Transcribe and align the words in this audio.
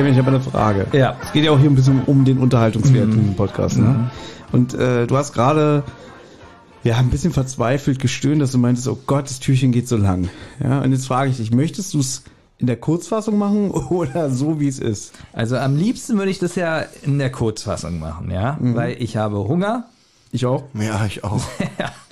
Benjamin, 0.00 0.14
ich 0.14 0.18
habe 0.18 0.34
eine 0.34 0.40
Frage. 0.40 0.86
Ja. 0.96 1.14
Es 1.22 1.32
geht 1.32 1.44
ja 1.44 1.50
auch 1.50 1.58
hier 1.58 1.68
ein 1.68 1.74
bisschen 1.74 2.02
um 2.04 2.24
den 2.24 2.38
Unterhaltungswert 2.38 3.04
in 3.04 3.18
diesem 3.20 3.36
Podcast. 3.36 3.76
Ne? 3.76 4.10
Und 4.50 4.72
äh, 4.72 5.06
du 5.06 5.14
hast 5.14 5.34
gerade 5.34 5.82
ja 6.82 6.96
ein 6.96 7.10
bisschen 7.10 7.34
verzweifelt 7.34 7.98
gestöhnt, 7.98 8.40
dass 8.40 8.52
du 8.52 8.58
meintest, 8.58 8.88
oh 8.88 8.98
Gott, 9.06 9.26
das 9.26 9.40
Türchen 9.40 9.72
geht 9.72 9.88
so 9.88 9.98
lang. 9.98 10.30
Ja, 10.62 10.80
und 10.80 10.92
jetzt 10.92 11.06
frage 11.06 11.30
ich 11.30 11.36
dich, 11.36 11.50
möchtest 11.50 11.92
du 11.92 12.00
es 12.00 12.22
in 12.56 12.66
der 12.66 12.76
Kurzfassung 12.76 13.36
machen 13.36 13.70
oder 13.90 14.30
so, 14.30 14.58
wie 14.58 14.68
es 14.68 14.78
ist? 14.78 15.12
Also 15.34 15.58
am 15.58 15.76
liebsten 15.76 16.16
würde 16.16 16.30
ich 16.30 16.38
das 16.38 16.54
ja 16.54 16.82
in 17.02 17.18
der 17.18 17.30
Kurzfassung 17.30 17.98
machen, 17.98 18.30
ja, 18.30 18.56
weil 18.58 18.96
ich 19.02 19.18
habe 19.18 19.36
Hunger. 19.36 19.84
Ich 20.32 20.46
auch. 20.46 20.62
Ja, 20.72 21.04
ich 21.04 21.24
auch. 21.24 21.42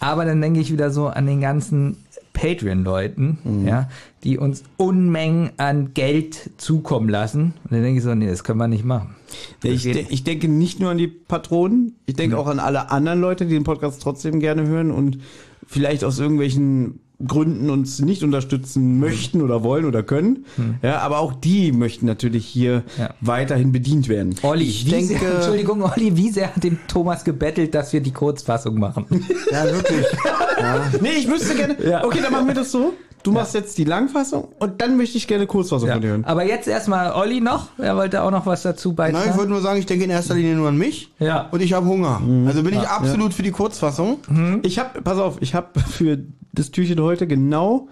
Aber 0.00 0.24
dann 0.24 0.40
denke 0.40 0.60
ich 0.60 0.72
wieder 0.72 0.90
so 0.90 1.08
an 1.08 1.26
den 1.26 1.40
ganzen 1.40 1.96
Patreon-Leuten, 2.32 3.64
ja, 3.66 3.88
die 4.22 4.38
uns 4.38 4.62
Unmengen 4.76 5.50
an 5.56 5.92
Geld 5.92 6.50
zukommen 6.56 7.08
lassen. 7.08 7.54
Und 7.64 7.72
dann 7.72 7.82
denke 7.82 7.98
ich 7.98 8.04
so, 8.04 8.14
nee, 8.14 8.28
das 8.28 8.44
können 8.44 8.58
wir 8.58 8.68
nicht 8.68 8.84
machen. 8.84 9.16
Ich, 9.62 9.82
de 9.82 10.06
ich 10.08 10.22
denke 10.22 10.48
nicht 10.48 10.78
nur 10.78 10.90
an 10.90 10.98
die 10.98 11.08
Patronen, 11.08 11.96
ich 12.06 12.14
denke 12.14 12.38
auch 12.38 12.46
an 12.46 12.60
alle 12.60 12.90
anderen 12.90 13.20
Leute, 13.20 13.46
die 13.46 13.54
den 13.54 13.64
Podcast 13.64 14.00
trotzdem 14.00 14.38
gerne 14.40 14.66
hören 14.66 14.90
und 14.92 15.18
vielleicht 15.66 16.04
aus 16.04 16.18
irgendwelchen 16.18 17.00
Gründen 17.26 17.68
uns 17.68 17.98
nicht 17.98 18.22
unterstützen 18.22 19.00
möchten 19.00 19.42
oder 19.42 19.64
wollen 19.64 19.84
oder 19.86 20.04
können. 20.04 20.44
Ja, 20.82 20.98
aber 21.00 21.18
auch 21.18 21.32
die 21.34 21.72
möchten 21.72 22.06
natürlich 22.06 22.46
hier 22.46 22.84
Ja. 22.96 23.10
weiterhin 23.20 23.72
bedient 23.72 24.08
werden. 24.08 24.36
Olli, 24.42 24.64
Ich 24.64 24.88
denke- 24.88 25.18
sehr, 25.18 25.34
Entschuldigung, 25.34 25.82
Olli, 25.82 26.16
wie 26.16 26.30
sehr 26.30 26.54
hat 26.54 26.62
dem 26.62 26.78
Thomas 26.86 27.24
gebettelt, 27.24 27.74
dass 27.74 27.92
wir 27.92 28.00
die 28.00 28.12
Kurzfassung 28.12 28.78
machen? 28.78 29.06
Ja, 29.50 29.64
wirklich. 29.64 30.06
Nee, 31.00 31.10
ich 31.18 31.28
müsste 31.28 31.54
gerne. 31.54 31.76
Ja. 31.84 32.04
Okay, 32.04 32.18
dann 32.22 32.32
machen 32.32 32.46
wir 32.48 32.54
das 32.54 32.72
so. 32.72 32.92
Du 33.22 33.32
machst 33.32 33.54
jetzt 33.54 33.76
die 33.78 33.84
Langfassung 33.84 34.48
und 34.58 34.80
dann 34.80 34.96
möchte 34.96 35.18
ich 35.18 35.26
gerne 35.26 35.46
Kurzfassung 35.46 35.88
von 35.90 36.00
dir 36.00 36.08
hören. 36.08 36.24
Aber 36.24 36.44
jetzt 36.44 36.68
erstmal 36.68 37.12
Olli 37.12 37.40
noch. 37.40 37.68
Er 37.78 37.96
wollte 37.96 38.22
auch 38.22 38.30
noch 38.30 38.46
was 38.46 38.62
dazu 38.62 38.94
Nein, 38.96 39.10
ich 39.10 39.14
beitragen. 39.14 39.38
wollte 39.38 39.50
nur 39.50 39.60
sagen, 39.60 39.78
ich 39.78 39.86
denke 39.86 40.04
in 40.04 40.10
erster 40.10 40.34
Linie 40.34 40.54
nur 40.54 40.68
an 40.68 40.78
mich. 40.78 41.12
Ja. 41.18 41.48
Und 41.50 41.60
ich 41.60 41.72
habe 41.72 41.86
Hunger. 41.86 42.20
Also 42.46 42.62
bin 42.62 42.74
ich 42.74 42.88
absolut 42.88 43.34
für 43.34 43.42
die 43.42 43.50
Kurzfassung. 43.50 44.18
Ich 44.62 44.78
habe, 44.78 45.02
pass 45.02 45.18
auf, 45.18 45.38
ich 45.40 45.54
habe 45.54 45.80
für 45.80 46.18
das 46.52 46.70
Türchen 46.70 47.00
heute 47.02 47.26
genau 47.26 47.88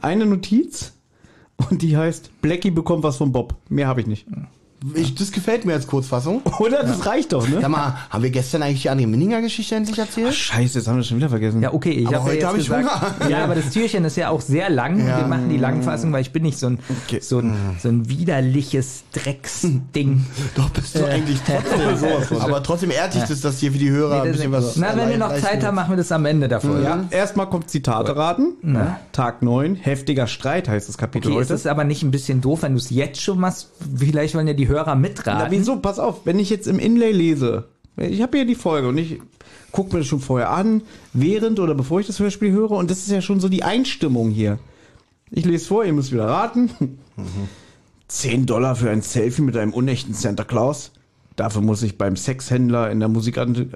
eine 0.00 0.26
Notiz 0.26 0.92
und 1.70 1.82
die 1.82 1.96
heißt 1.96 2.40
Blackie 2.42 2.70
bekommt 2.70 3.02
was 3.02 3.16
von 3.16 3.32
Bob. 3.32 3.54
Mehr 3.68 3.88
habe 3.88 4.00
ich 4.00 4.06
nicht. 4.06 4.26
Ich, 4.94 5.14
das 5.16 5.32
gefällt 5.32 5.64
mir 5.64 5.72
als 5.72 5.86
Kurzfassung. 5.88 6.40
Oder? 6.60 6.84
Das 6.84 7.04
reicht 7.04 7.32
doch, 7.32 7.48
ne? 7.48 7.60
Sag 7.60 7.68
mal, 7.68 7.96
haben 8.10 8.22
wir 8.22 8.30
gestern 8.30 8.62
eigentlich 8.62 8.82
die 8.82 8.90
André 8.90 9.06
Minninger 9.08 9.40
Geschichte 9.40 9.74
endlich 9.74 9.98
erzählt? 9.98 10.32
Scheiße, 10.34 10.78
jetzt 10.78 10.86
haben 10.86 10.94
wir 10.94 11.00
das 11.00 11.08
schon 11.08 11.16
wieder 11.16 11.28
vergessen. 11.28 11.60
Ja, 11.62 11.72
okay, 11.74 11.90
ich 11.90 12.06
Aber 12.06 12.16
habe 12.24 12.36
ja 12.36 12.46
heute 12.48 12.60
jetzt 12.62 12.70
hab 12.72 12.82
ich 12.82 12.86
gesagt, 12.86 13.20
Hunger. 13.20 13.30
ja, 13.30 13.44
aber 13.44 13.54
das 13.56 13.70
Türchen 13.70 14.04
ist 14.04 14.16
ja 14.16 14.28
auch 14.28 14.40
sehr 14.40 14.70
lang. 14.70 15.04
Ja. 15.04 15.18
Wir 15.18 15.26
machen 15.26 15.48
die 15.48 15.56
Langfassung, 15.56 16.12
weil 16.12 16.20
ich 16.20 16.30
bin 16.32 16.44
nicht 16.44 16.58
so 16.58 16.68
ein, 16.68 16.78
Okay. 17.08 17.18
so 17.20 17.40
ein, 17.40 17.54
so 17.82 17.88
ein 17.88 18.08
widerliches 18.08 19.02
Drecksding. 19.12 20.24
Doch, 20.54 20.70
bist 20.70 20.94
du 20.94 21.04
eigentlich 21.04 21.40
trotzdem 21.44 21.96
sowas 21.96 22.26
von. 22.28 22.40
Aber 22.40 22.62
trotzdem 22.62 22.92
ehrt 22.92 23.14
dich 23.14 23.24
das, 23.24 23.40
dass 23.40 23.58
hier 23.58 23.72
für 23.72 23.78
die 23.78 23.90
Hörer 23.90 24.22
ein 24.22 24.22
Nee, 24.22 24.28
das 24.28 24.36
bisschen 24.42 24.54
ist- 24.54 24.64
was. 24.68 24.76
Na, 24.76 24.96
wenn 24.96 25.08
wir 25.08 25.18
noch 25.18 25.36
Zeit 25.38 25.64
haben, 25.64 25.74
machen 25.74 25.90
wir 25.90 25.96
das 25.96 26.12
am 26.12 26.24
Ende 26.24 26.46
davor. 26.46 26.78
Ja, 26.80 27.04
erstmal 27.10 27.48
kommt 27.48 27.68
Zitate 27.68 28.16
raten. 28.16 28.54
Tag 29.12 29.42
9, 29.42 29.74
heftiger 29.74 30.28
Streit 30.28 30.68
heißt 30.68 30.88
das 30.88 30.96
Kapitel 30.98 31.32
Okay, 31.32 31.40
ist 31.40 31.48
heute. 31.48 31.54
es 31.54 31.66
aber 31.66 31.82
nicht 31.84 32.02
ein 32.04 32.10
bisschen 32.12 32.40
doof, 32.40 32.62
wenn 32.62 32.72
du 32.72 32.78
es 32.78 32.90
jetzt 32.90 33.20
schon 33.20 33.40
machst? 33.40 33.70
Vielleicht 33.96 34.34
wollen 34.36 34.46
ja 34.46 34.54
die 34.54 34.67
Hörer 34.68 34.94
mitraten. 34.94 35.40
Na, 35.44 35.50
wieso? 35.50 35.76
Pass 35.76 35.98
auf, 35.98 36.24
wenn 36.24 36.38
ich 36.38 36.50
jetzt 36.50 36.66
im 36.66 36.78
Inlay 36.78 37.12
lese, 37.12 37.68
ich 37.96 38.22
habe 38.22 38.36
hier 38.38 38.46
die 38.46 38.54
Folge 38.54 38.88
und 38.88 38.98
ich 38.98 39.20
gucke 39.72 39.92
mir 39.92 40.00
das 40.00 40.08
schon 40.08 40.20
vorher 40.20 40.50
an, 40.50 40.82
während 41.12 41.58
oder 41.60 41.74
bevor 41.74 42.00
ich 42.00 42.06
das 42.06 42.20
Hörspiel 42.20 42.52
höre 42.52 42.72
und 42.72 42.90
das 42.90 42.98
ist 42.98 43.10
ja 43.10 43.20
schon 43.20 43.40
so 43.40 43.48
die 43.48 43.64
Einstimmung 43.64 44.30
hier. 44.30 44.58
Ich 45.30 45.44
lese 45.44 45.66
vor, 45.66 45.84
ihr 45.84 45.92
müsst 45.92 46.12
wieder 46.12 46.26
raten. 46.26 46.98
10 48.08 48.46
Dollar 48.46 48.76
für 48.76 48.90
ein 48.90 49.02
Selfie 49.02 49.42
mit 49.42 49.56
einem 49.56 49.74
unechten 49.74 50.14
Santa 50.14 50.44
Claus. 50.44 50.92
Dafür 51.38 51.62
muss 51.62 51.84
ich 51.84 51.96
beim 51.96 52.16
Sexhändler 52.16 52.90
in 52.90 52.98
der 52.98 53.08
Musikagentur. 53.08 53.66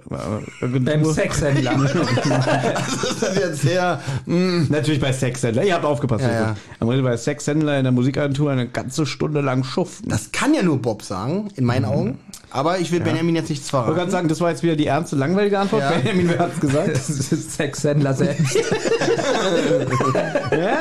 Beim 0.61 1.05
Sexhändler. 1.05 1.73
Das 2.25 3.05
ist 3.05 3.37
jetzt 3.37 3.63
sehr. 3.63 4.01
mm, 4.27 4.65
Natürlich 4.69 5.01
bei 5.01 5.13
Sexhändler. 5.13 5.63
Ihr 5.65 5.75
habt 5.75 5.85
aufgepasst. 5.85 6.25
Ja, 6.25 6.33
ja. 6.33 6.57
Am 6.81 6.91
Ende 6.91 7.05
bei 7.05 7.17
Sexhändler 7.17 7.79
in 7.79 7.85
der 7.85 7.93
Musikagentur 7.93 8.51
eine 8.51 8.67
ganze 8.69 9.07
Stunde 9.07 9.43
lang 9.43 9.63
schuften. 9.63 10.09
Das 10.09 10.33
kann 10.33 10.55
ja 10.55 10.63
nur 10.65 10.83
Bob 10.83 11.03
sagen, 11.05 11.51
in 11.55 11.65
meinen 11.65 11.85
Augen. 11.85 12.19
Aber 12.51 12.81
ich 12.81 12.91
will 12.91 12.99
Benjamin 13.01 13.37
jetzt 13.37 13.49
nichts 13.49 13.67
Ich 13.69 13.73
wollte 13.73 13.85
verraten. 13.85 13.99
gerade 14.01 14.11
sagen, 14.11 14.29
das 14.29 14.41
war 14.41 14.51
jetzt 14.51 14.63
wieder 14.65 14.75
die 14.77 14.87
ernste, 14.87 15.15
langweilige 15.17 15.59
Antwort. 15.61 15.83
Ja. 15.83 15.93
Benjamin, 15.93 16.29
wer 16.31 16.39
hat's 16.41 16.59
gesagt? 16.61 16.89
Das 16.93 17.09
ist 17.09 17.53
Sexhändler 17.53 18.13
selbst. 18.15 18.59
Ja, 20.53 20.77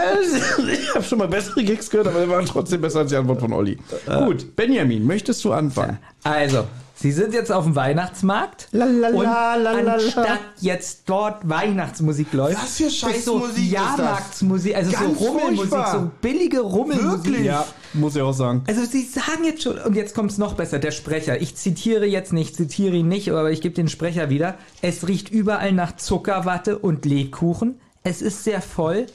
ich 0.72 0.94
habe 0.96 1.04
schon 1.04 1.18
mal 1.20 1.28
bessere 1.28 1.64
Gigs 1.64 1.90
gehört, 1.90 2.08
aber 2.08 2.24
die 2.26 2.30
waren 2.30 2.46
trotzdem 2.46 2.82
besser 2.82 3.00
als 3.00 3.10
die 3.10 3.16
Antwort 3.16 3.40
von 3.40 3.54
Olli. 3.54 3.78
Gut, 4.26 4.56
Benjamin, 4.56 5.06
möchtest 5.06 5.44
du 5.46 5.54
anfangen? 5.54 5.98
Also, 6.24 6.66
Sie 6.94 7.12
sind 7.12 7.34
jetzt 7.34 7.52
auf 7.52 7.64
dem 7.64 7.76
Weihnachtsmarkt 7.76 8.68
La, 8.74 8.86
la, 8.86 9.08
und 9.08 9.24
la, 9.24 9.56
la, 9.56 9.72
la, 9.72 9.82
la. 9.82 9.94
anstatt 9.96 10.40
jetzt 10.60 11.02
dort 11.08 11.50
Weihnachtsmusik 11.50 12.32
läuft, 12.32 12.62
Was 12.62 12.78
für 12.78 12.84
so 12.92 13.08
Scheißmusik 13.08 13.58
ist 13.58 13.58
das? 13.66 13.72
Jahrmarktsmusik, 13.72 14.76
also 14.76 14.92
Ganz 14.92 15.20
so 15.20 15.26
Rummelmusik, 15.26 15.58
furchtbar. 15.72 15.92
so 16.00 16.12
billige 16.22 16.60
Rummelmusik. 16.60 17.26
Wirklich? 17.26 17.46
Ja, 17.46 17.66
muss 17.94 18.16
ich 18.16 18.22
auch 18.22 18.34
sagen. 18.34 18.64
Also 18.68 18.86
Sie 18.86 19.02
sagen 19.04 19.44
jetzt 19.46 19.64
schon, 19.64 19.80
und 19.80 19.96
jetzt 19.96 20.14
kommt 20.14 20.30
es 20.30 20.38
noch 20.38 20.54
besser, 20.54 20.78
der 20.78 20.92
Sprecher. 20.92 21.42
Ich 21.42 21.56
zitiere 21.56 22.06
jetzt 22.06 22.34
nicht, 22.34 22.56
zitiere 22.56 22.96
ihn 22.98 23.08
nicht, 23.08 23.30
aber 23.32 23.50
ich 23.50 23.62
gebe 23.62 23.74
den 23.74 23.88
Sprecher 23.90 24.30
wieder. 24.30 24.54
Es 24.84 25.08
riecht 25.08 25.30
überall 25.30 25.72
nach 25.72 25.96
Zuckerwatte 25.96 26.78
und 26.78 27.06
Lebkuchen. 27.06 27.80
Es 28.04 28.22
ist 28.22 28.44
sehr 28.44 28.62
voll. 28.62 29.08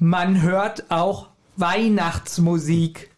Man 0.00 0.42
hört 0.42 0.90
auch 0.90 1.28
Weihnachtsmusik. 1.56 3.10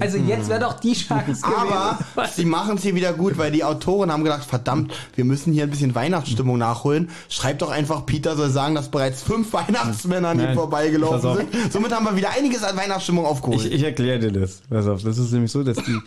Also 0.00 0.18
jetzt 0.18 0.50
wäre 0.50 0.60
doch 0.60 0.78
die 0.78 0.92
Chance 0.92 1.42
Aber 1.42 1.98
gewesen. 2.14 2.34
sie 2.36 2.44
machen 2.44 2.76
es 2.76 2.82
hier 2.82 2.94
wieder 2.94 3.14
gut, 3.14 3.38
weil 3.38 3.50
die 3.50 3.64
Autoren 3.64 4.12
haben 4.12 4.22
gedacht, 4.22 4.44
verdammt, 4.44 4.92
wir 5.16 5.24
müssen 5.24 5.52
hier 5.52 5.62
ein 5.62 5.70
bisschen 5.70 5.94
Weihnachtsstimmung 5.94 6.58
nachholen. 6.58 7.08
Schreibt 7.30 7.62
doch 7.62 7.70
einfach, 7.70 8.04
Peter 8.04 8.36
soll 8.36 8.50
sagen, 8.50 8.74
dass 8.74 8.90
bereits 8.90 9.22
fünf 9.22 9.52
Weihnachtsmänner 9.54 10.28
an 10.28 10.40
ihm 10.40 10.54
vorbeigelaufen 10.54 11.36
sind. 11.36 11.72
Somit 11.72 11.92
haben 11.92 12.04
wir 12.04 12.14
wieder 12.16 12.30
einiges 12.36 12.62
an 12.64 12.76
Weihnachtsstimmung 12.76 13.24
aufgeholt. 13.24 13.64
Ich, 13.64 13.72
ich 13.72 13.82
erkläre 13.82 14.18
dir 14.18 14.32
das. 14.32 14.60
Pass 14.68 14.86
auf, 14.86 15.02
das 15.02 15.16
ist 15.16 15.32
nämlich 15.32 15.50
so, 15.50 15.62
dass 15.62 15.78
die, 15.78 15.98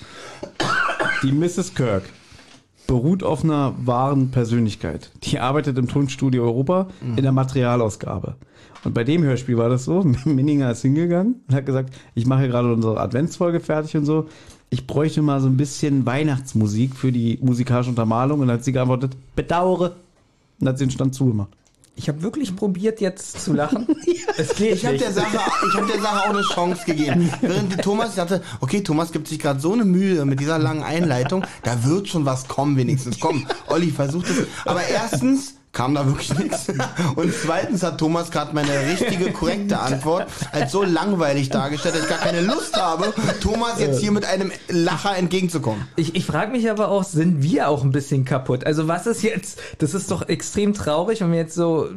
die 1.24 1.31
Mrs. 1.31 1.74
Kirk 1.74 2.04
beruht 2.86 3.24
auf 3.24 3.44
einer 3.44 3.74
wahren 3.84 4.30
Persönlichkeit. 4.30 5.10
Die 5.24 5.40
arbeitet 5.40 5.78
im 5.80 5.88
Tonstudio 5.88 6.44
Europa 6.44 6.88
in 7.01 7.24
der 7.24 7.31
Materialausgabe. 7.31 8.36
Und 8.86 8.94
bei 8.94 9.04
dem 9.04 9.24
Hörspiel 9.24 9.58
war 9.58 9.68
das 9.68 9.84
so, 9.84 10.04
Minninger 10.26 10.72
ist 10.72 10.84
hingegangen 10.84 11.42
und 11.48 11.56
hat 11.56 11.66
gesagt, 11.66 11.94
ich 12.14 12.26
mache 12.26 12.48
gerade 12.48 12.72
unsere 12.72 13.00
Adventsfolge 13.00 13.60
fertig 13.60 13.98
und 13.98 14.06
so. 14.06 14.28
Ich 14.70 14.88
bräuchte 14.88 15.22
mal 15.22 15.42
so 15.42 15.48
ein 15.48 15.58
bisschen 15.58 16.06
Weihnachtsmusik 16.06 16.96
für 16.96 17.12
die 17.12 17.40
musikalische 17.42 17.90
Untermalung. 17.90 18.40
Und 18.40 18.48
dann 18.48 18.58
hat 18.58 18.64
sie 18.64 18.72
geantwortet, 18.72 19.18
bedauere. 19.36 19.96
Und 20.60 20.70
hat 20.70 20.78
sie 20.78 20.86
den 20.86 20.92
Stand 20.92 21.16
zugemacht. 21.16 21.50
Ich 21.98 22.10
habe 22.10 22.22
wirklich 22.22 22.56
probiert 22.56 23.02
jetzt 23.02 23.42
zu 23.42 23.54
lachen. 23.54 23.88
Es 24.38 24.54
geht 24.56 24.74
Ich 24.74 24.86
habe 24.86 24.98
der, 24.98 25.14
Sache, 25.14 25.38
ich 25.70 25.78
hab 25.78 25.88
der 25.88 26.02
Sache 26.02 26.26
auch 26.26 26.34
eine 26.34 26.42
Chance 26.42 26.84
gegeben. 26.86 27.31
Während 27.40 27.81
Thomas 27.81 28.10
ich 28.10 28.16
dachte, 28.16 28.42
okay, 28.60 28.81
Thomas 28.81 29.14
gibt 29.14 29.30
sich 29.30 29.40
gerade 29.40 29.62
so 29.62 29.72
eine 29.72 29.86
Mühe 29.86 30.26
mit 30.26 30.42
dieser 30.42 30.60
langen 30.60 30.84
Einleitung, 30.84 31.46
da 31.64 31.86
wird 31.86 32.10
schon 32.10 32.26
was 32.26 32.50
kommen, 32.50 32.76
wenigstens. 32.76 33.18
Komm, 33.18 33.48
Olli, 33.68 33.92
versucht 33.92 34.30
es. 34.30 34.46
Aber 34.66 34.81
erstens 34.84 35.55
kam 35.75 35.94
da 35.94 36.07
wirklich 36.07 36.33
nichts. 36.33 36.68
Und 37.16 37.31
zweitens 37.33 37.83
hat 37.83 38.00
Thomas 38.00 38.31
gerade 38.31 38.56
meine 38.56 38.72
richtige, 38.88 39.31
korrekte 39.31 39.80
Antwort 39.80 40.27
als 40.51 40.72
so 40.72 40.81
langweilig 40.83 41.50
dargestellt, 41.50 41.95
dass 41.95 42.04
ich 42.04 42.10
gar 42.10 42.18
keine 42.18 42.42
Lust 42.42 42.75
habe, 42.75 43.13
Thomas 43.42 43.80
jetzt 43.80 44.00
hier 44.00 44.12
mit 44.12 44.25
einem 44.25 44.51
Lacher 44.69 45.16
entgegenzukommen. 45.16 45.88
Ich, 45.98 46.16
ich 46.16 46.25
frage 46.25 46.51
mich 46.51 46.72
aber 46.72 46.88
auch, 46.89 47.04
sind 47.04 47.44
wir 47.44 47.68
auch 47.69 47.83
ein 47.83 47.92
bisschen 47.92 48.25
kaputt? 48.25 48.66
Also 48.66 48.88
was 48.88 49.06
ist 49.06 49.22
jetzt, 49.22 49.60
das 49.80 49.94
ist 49.94 50.10
doch 50.10 50.27
extrem 50.27 50.74
traurig, 50.74 51.22
wenn 51.22 51.31
wir 51.31 51.39
jetzt 51.39 51.56
so 51.56 51.89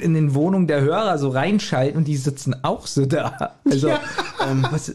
in 0.00 0.14
den 0.14 0.34
Wohnungen 0.34 0.66
der 0.66 0.80
Hörer 0.80 1.18
so 1.18 1.28
reinschalten 1.28 1.98
und 1.98 2.08
die 2.08 2.16
sitzen 2.16 2.56
auch 2.62 2.86
so 2.86 3.04
da. 3.04 3.54
Also 3.64 3.90
ähm, 4.46 4.66
was, 4.70 4.92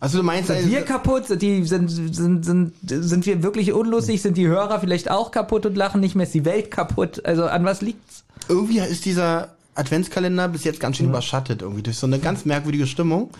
Also 0.00 0.18
du 0.18 0.24
meinst, 0.24 0.48
sind 0.48 0.56
also, 0.56 0.70
wir 0.70 0.82
kaputt? 0.82 1.26
Sind, 1.26 1.42
die, 1.42 1.64
sind, 1.64 1.88
sind, 1.88 2.44
sind, 2.44 2.72
sind 2.82 3.26
wir 3.26 3.42
wirklich 3.42 3.72
unlustig? 3.72 4.22
Sind 4.22 4.36
die 4.36 4.46
Hörer 4.46 4.80
vielleicht 4.80 5.10
auch 5.10 5.30
kaputt 5.30 5.66
und 5.66 5.76
lachen 5.76 6.00
nicht 6.00 6.14
mehr? 6.14 6.26
Ist 6.26 6.34
die 6.34 6.44
Welt 6.44 6.70
kaputt? 6.70 7.24
Also 7.24 7.46
an 7.46 7.64
was 7.64 7.80
liegt's? 7.80 8.24
irgendwie 8.48 8.78
ist 8.78 9.04
dieser 9.04 9.48
Adventskalender 9.74 10.48
bis 10.48 10.64
jetzt 10.64 10.80
ganz 10.80 10.96
schön 10.96 11.06
überschattet, 11.06 11.60
irgendwie 11.60 11.82
durch 11.82 11.98
so 11.98 12.06
eine 12.06 12.18
ganz 12.18 12.46
merkwürdige 12.46 12.86
Stimmung. 12.86 13.30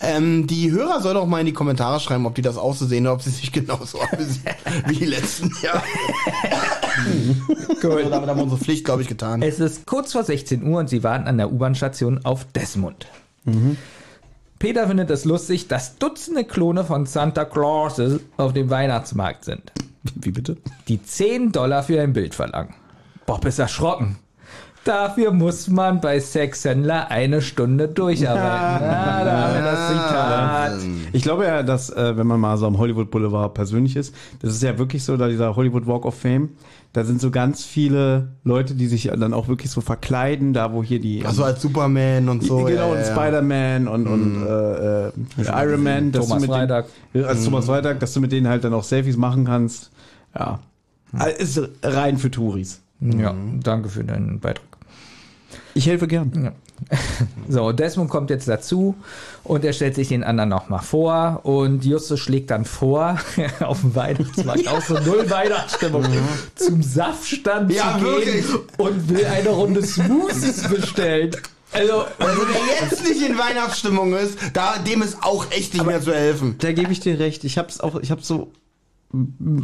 Ähm, 0.00 0.46
die 0.46 0.70
Hörer 0.70 1.00
sollen 1.00 1.14
doch 1.14 1.26
mal 1.26 1.40
in 1.40 1.46
die 1.46 1.54
Kommentare 1.54 1.98
schreiben, 1.98 2.26
ob 2.26 2.34
die 2.34 2.42
das 2.42 2.58
auch 2.58 2.74
so 2.74 2.84
sehen 2.84 3.06
oder 3.06 3.14
ob 3.14 3.22
sie 3.22 3.30
sich 3.30 3.52
genauso 3.52 3.98
amüsieren 4.00 4.56
wie 4.86 4.96
die 4.96 5.06
letzten 5.06 5.50
Jahre. 5.62 5.82
Gut. 7.80 8.10
Damit 8.10 8.28
haben 8.28 8.36
wir 8.36 8.42
unsere 8.42 8.60
Pflicht, 8.60 8.84
glaube 8.84 9.02
ich, 9.02 9.08
getan. 9.08 9.40
Es 9.40 9.60
ist 9.60 9.86
kurz 9.86 10.12
vor 10.12 10.24
16 10.24 10.62
Uhr 10.62 10.80
und 10.80 10.90
sie 10.90 11.02
warten 11.02 11.26
an 11.26 11.38
der 11.38 11.50
U-Bahn-Station 11.50 12.24
auf 12.24 12.44
Desmond. 12.52 13.06
Peter 14.58 14.88
findet 14.88 15.10
es 15.10 15.24
lustig, 15.24 15.68
dass 15.68 15.98
Dutzende 15.98 16.44
Klone 16.44 16.84
von 16.84 17.06
Santa 17.06 17.44
Clauses 17.44 18.20
auf 18.36 18.52
dem 18.52 18.70
Weihnachtsmarkt 18.70 19.44
sind, 19.44 19.72
Wie 20.16 20.30
bitte? 20.32 20.56
die 20.88 21.02
10 21.02 21.52
Dollar 21.52 21.82
für 21.84 22.00
ein 22.00 22.12
Bild 22.12 22.34
verlangen. 22.34 22.74
Bob 23.26 23.44
ist 23.44 23.58
erschrocken. 23.58 24.16
Dafür 24.84 25.32
muss 25.32 25.68
man 25.68 26.00
bei 26.00 26.18
Sexhändler 26.18 27.10
eine 27.10 27.42
Stunde 27.42 27.88
durcharbeiten. 27.88 28.86
Ja, 28.86 29.24
da 29.24 29.54
wir 29.54 29.62
das 29.62 29.88
Zitat. 29.88 31.12
Ich 31.12 31.22
glaube 31.22 31.44
ja, 31.44 31.62
dass, 31.62 31.90
äh, 31.90 32.16
wenn 32.16 32.26
man 32.26 32.40
mal 32.40 32.56
so 32.56 32.66
am 32.66 32.78
Hollywood 32.78 33.10
Boulevard 33.10 33.54
persönlich 33.54 33.96
ist, 33.96 34.14
das 34.40 34.52
ist 34.52 34.62
ja 34.62 34.78
wirklich 34.78 35.04
so, 35.04 35.16
da 35.16 35.28
dieser 35.28 35.56
Hollywood 35.56 35.86
Walk 35.86 36.06
of 36.06 36.14
Fame, 36.14 36.50
da 36.92 37.04
sind 37.04 37.20
so 37.20 37.30
ganz 37.30 37.64
viele 37.64 38.28
Leute, 38.44 38.74
die 38.74 38.86
sich 38.86 39.10
dann 39.14 39.34
auch 39.34 39.48
wirklich 39.48 39.70
so 39.70 39.80
verkleiden, 39.80 40.54
da 40.54 40.72
wo 40.72 40.82
hier 40.82 41.00
die 41.00 41.24
Also 41.24 41.44
als 41.44 41.60
Superman 41.60 42.28
und 42.28 42.42
so. 42.42 42.64
genau, 42.64 42.70
ja, 42.70 42.84
und 42.86 42.98
ja. 42.98 43.04
Spider-Man 43.04 43.88
und, 43.88 44.06
und 44.06 44.46
äh, 44.46 45.08
äh, 45.08 45.12
Iron 45.46 45.82
Man, 45.82 46.12
dass 46.12 46.26
Thomas 46.26 46.42
du 46.42 46.48
mit 46.48 46.56
Freitag. 46.56 46.86
Den, 47.12 47.24
als 47.24 47.44
Thomas 47.44 47.66
Freitag, 47.66 48.00
dass 48.00 48.14
du 48.14 48.20
mit 48.20 48.32
denen 48.32 48.48
halt 48.48 48.64
dann 48.64 48.72
auch 48.72 48.84
Selfies 48.84 49.16
machen 49.16 49.44
kannst. 49.44 49.90
Ja. 50.34 50.60
Also 51.12 51.62
Ist 51.62 51.70
rein 51.82 52.16
für 52.16 52.30
Touris. 52.30 52.80
Ja, 53.00 53.34
danke 53.62 53.88
für 53.88 54.04
deinen 54.04 54.40
Beitrag. 54.40 54.64
Ich 55.74 55.86
helfe 55.86 56.06
gern. 56.08 56.32
Ja. 56.44 56.52
So, 57.48 57.72
Desmond 57.72 58.10
kommt 58.10 58.28
jetzt 58.30 58.46
dazu 58.46 58.94
und 59.42 59.64
er 59.64 59.72
stellt 59.72 59.94
sich 59.94 60.08
den 60.08 60.22
anderen 60.22 60.50
nochmal 60.50 60.82
vor 60.82 61.40
und 61.44 61.84
Justus 61.84 62.20
schlägt 62.20 62.50
dann 62.50 62.64
vor, 62.66 63.18
auf 63.60 63.80
dem 63.80 63.94
Weihnachtsmarkt 63.96 64.68
auch 64.68 64.82
so 64.82 64.94
null 65.00 65.28
Weihnachtsstimmung, 65.30 66.04
zum 66.54 66.82
Saftstand 66.82 67.72
Ja, 67.72 67.98
zu 67.98 68.04
wirklich. 68.04 68.46
gehen 68.46 68.58
und 68.76 69.08
will 69.08 69.24
eine 69.24 69.48
Runde 69.48 69.82
Smoothies 69.84 70.68
bestellen. 70.68 71.34
Also, 71.72 72.04
Also 72.18 72.42
wer 72.48 72.86
jetzt 72.88 73.02
nicht 73.08 73.22
in 73.28 73.38
Weihnachtsstimmung 73.38 74.12
ist, 74.14 74.38
da, 74.52 74.76
dem 74.78 75.02
ist 75.02 75.16
auch 75.22 75.50
echt 75.50 75.72
nicht 75.74 75.86
mehr 75.86 76.00
zu 76.02 76.14
helfen. 76.14 76.56
Da 76.58 76.72
gebe 76.72 76.92
ich 76.92 77.00
dir 77.00 77.18
recht. 77.18 77.42
Ich 77.44 77.58
hab's 77.58 77.80
auch, 77.80 77.96
ich 78.00 78.10
hab's 78.10 78.28
so, 78.28 78.52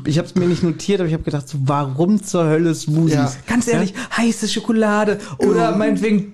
ich 0.06 0.18
hab's 0.18 0.34
mir 0.34 0.46
nicht 0.46 0.62
notiert, 0.62 1.00
aber 1.00 1.08
ich 1.08 1.12
habe 1.14 1.22
gedacht, 1.24 1.48
so, 1.48 1.58
warum 1.64 2.22
zur 2.22 2.44
Hölle 2.46 2.74
Smoothies? 2.74 3.14
Ja. 3.14 3.32
ganz 3.46 3.68
ehrlich, 3.68 3.92
heiße 4.16 4.48
Schokolade 4.48 5.18
oder 5.38 5.72
Mhm. 5.72 5.78
meinetwegen 5.78 6.32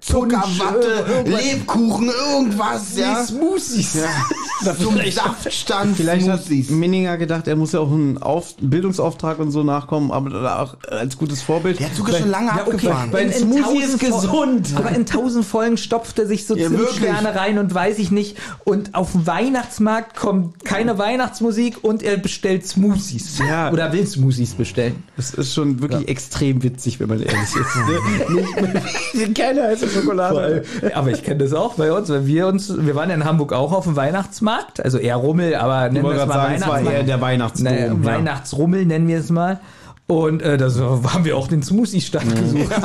Zucker, 0.00 0.38
Punsch, 0.40 0.60
Watte, 0.60 1.04
irgendwas. 1.08 1.44
Lebkuchen, 1.44 2.08
irgendwas, 2.32 2.96
ja. 2.96 3.24
Smoothies. 3.24 3.94
ja. 3.94 4.74
Zum 4.80 4.96
Saftstand 5.10 5.96
Vielleicht 5.96 6.28
hat 6.28 6.44
Smoothies. 6.44 6.70
Minninger 6.70 7.16
gedacht, 7.16 7.46
er 7.48 7.56
muss 7.56 7.72
ja 7.72 7.80
auch 7.80 7.90
einen 7.90 8.18
Auf 8.18 8.54
Bildungsauftrag 8.60 9.38
und 9.38 9.50
so 9.50 9.62
nachkommen, 9.62 10.10
aber 10.12 10.60
auch 10.62 10.76
als 10.90 11.16
gutes 11.18 11.42
Vorbild. 11.42 11.78
Der 11.80 11.92
Zug 11.94 12.08
ist 12.08 12.18
schon 12.18 12.30
lange 12.30 12.46
Ja, 12.48 12.62
okay, 12.62 12.72
abgefahren. 12.76 13.12
weil- 13.12 13.26
in, 13.26 13.30
in 13.32 13.38
Smoothie 13.62 13.82
ist 13.82 13.98
gesund. 13.98 14.68
Aber 14.76 14.90
in 14.90 15.04
tausend 15.06 15.44
Folgen 15.44 15.76
stopft 15.76 16.18
er 16.18 16.26
sich 16.26 16.46
so 16.46 16.56
Ja, 16.56 16.68
Zimtsterne 16.68 17.34
rein 17.34 17.58
und 17.58 17.72
weiß 17.74 17.98
ich 17.98 18.10
nicht. 18.10 18.36
Und 18.64 18.94
auf 18.94 19.12
dem 19.12 19.26
Weihnachtsmarkt 19.26 20.16
kommt 20.16 20.64
keine 20.64 20.98
Weihnachtsmusik 20.98 21.78
und 21.82 22.02
er 22.02 22.16
bestellt 22.16 22.66
Smoothies. 22.66 23.38
Ja. 23.38 23.70
Oder 23.72 23.92
will 23.92 24.06
Smoothies 24.06 24.54
bestellen. 24.54 25.02
Das 25.16 25.34
ist 25.34 25.54
schon 25.54 25.80
wirklich 25.80 26.08
extrem 26.08 26.62
witzig, 26.62 27.00
wenn 27.00 27.08
man 27.08 27.20
ehrlich 27.22 27.40
ist. 27.42 27.54
Ne? 27.54 28.82
Nicht, 29.14 29.34
keine 29.38 29.62
heiße 29.64 29.87
Schokolade. 29.88 30.64
Aber 30.94 31.10
ich 31.10 31.22
kenne 31.22 31.38
das 31.38 31.52
auch 31.52 31.74
bei 31.74 31.92
uns, 31.92 32.08
weil 32.08 32.26
wir 32.26 32.46
uns, 32.46 32.72
wir 32.76 32.94
waren 32.94 33.10
in 33.10 33.24
Hamburg 33.24 33.52
auch 33.52 33.72
auf 33.72 33.84
dem 33.84 33.96
Weihnachtsmarkt, 33.96 34.84
also 34.84 34.98
eher 34.98 35.16
Rummel, 35.16 35.54
aber 35.54 35.88
nennen 35.90 36.04
wir 36.04 36.12
es 36.16 36.26
mal 36.26 36.34
sagen, 36.34 36.54
es 36.54 36.60
war 36.62 36.68
Weihnachtsmarkt. 36.74 36.98
eher 36.98 37.02
der 37.04 37.20
Weihnachtsdom. 37.20 37.74
ja. 37.74 38.04
Weihnachtsrummel 38.04 38.86
nennen 38.86 39.08
wir 39.08 39.18
es 39.18 39.30
mal. 39.30 39.60
Und 40.06 40.40
äh, 40.40 40.56
da 40.56 40.70
haben 40.70 41.24
wir 41.26 41.36
auch 41.36 41.48
den 41.48 41.62
Smoothie-Stand 41.62 42.34
gesucht. 42.34 42.72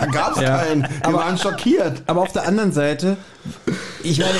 Da 0.00 0.06
gab's 0.06 0.40
Ja. 0.40 0.58
keinen. 0.58 0.86
Wir 1.02 1.12
waren 1.12 1.36
schockiert. 1.36 2.02
Aber 2.06 2.20
auf 2.22 2.30
der 2.30 2.46
anderen 2.46 2.70
Seite, 2.70 3.16
ich 4.04 4.20
meine, 4.20 4.30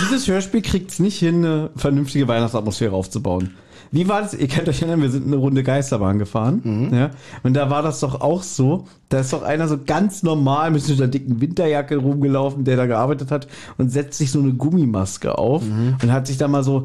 dieses 0.00 0.28
Hörspiel 0.28 0.62
kriegt 0.62 0.92
es 0.92 1.00
nicht 1.00 1.18
hin, 1.18 1.44
eine 1.44 1.70
vernünftige 1.74 2.28
Weihnachtsatmosphäre 2.28 2.94
aufzubauen. 2.94 3.56
Wie 3.90 4.08
war 4.08 4.22
das? 4.22 4.34
Ihr 4.34 4.48
könnt 4.48 4.68
euch 4.68 4.82
erinnern, 4.82 5.02
wir 5.02 5.10
sind 5.10 5.26
eine 5.26 5.36
Runde 5.36 5.62
Geisterbahn 5.62 6.18
gefahren. 6.18 6.90
Ja? 6.92 7.10
Und 7.42 7.54
da 7.54 7.70
war 7.70 7.82
das 7.82 8.00
doch 8.00 8.20
auch 8.20 8.42
so. 8.42 8.86
Da 9.08 9.20
ist 9.20 9.32
doch 9.32 9.42
einer 9.42 9.68
so 9.68 9.78
ganz 9.84 10.22
normal 10.22 10.70
mit 10.70 10.82
so 10.82 10.92
einer 10.92 11.08
dicken 11.08 11.40
Winterjacke 11.40 11.96
rumgelaufen, 11.96 12.64
der 12.64 12.76
da 12.76 12.86
gearbeitet 12.86 13.30
hat 13.30 13.48
und 13.78 13.90
setzt 13.90 14.18
sich 14.18 14.30
so 14.30 14.40
eine 14.40 14.52
Gummimaske 14.52 15.38
auf 15.38 15.62
und 15.62 16.12
hat 16.12 16.26
sich 16.26 16.36
da 16.36 16.48
mal 16.48 16.62
so 16.62 16.84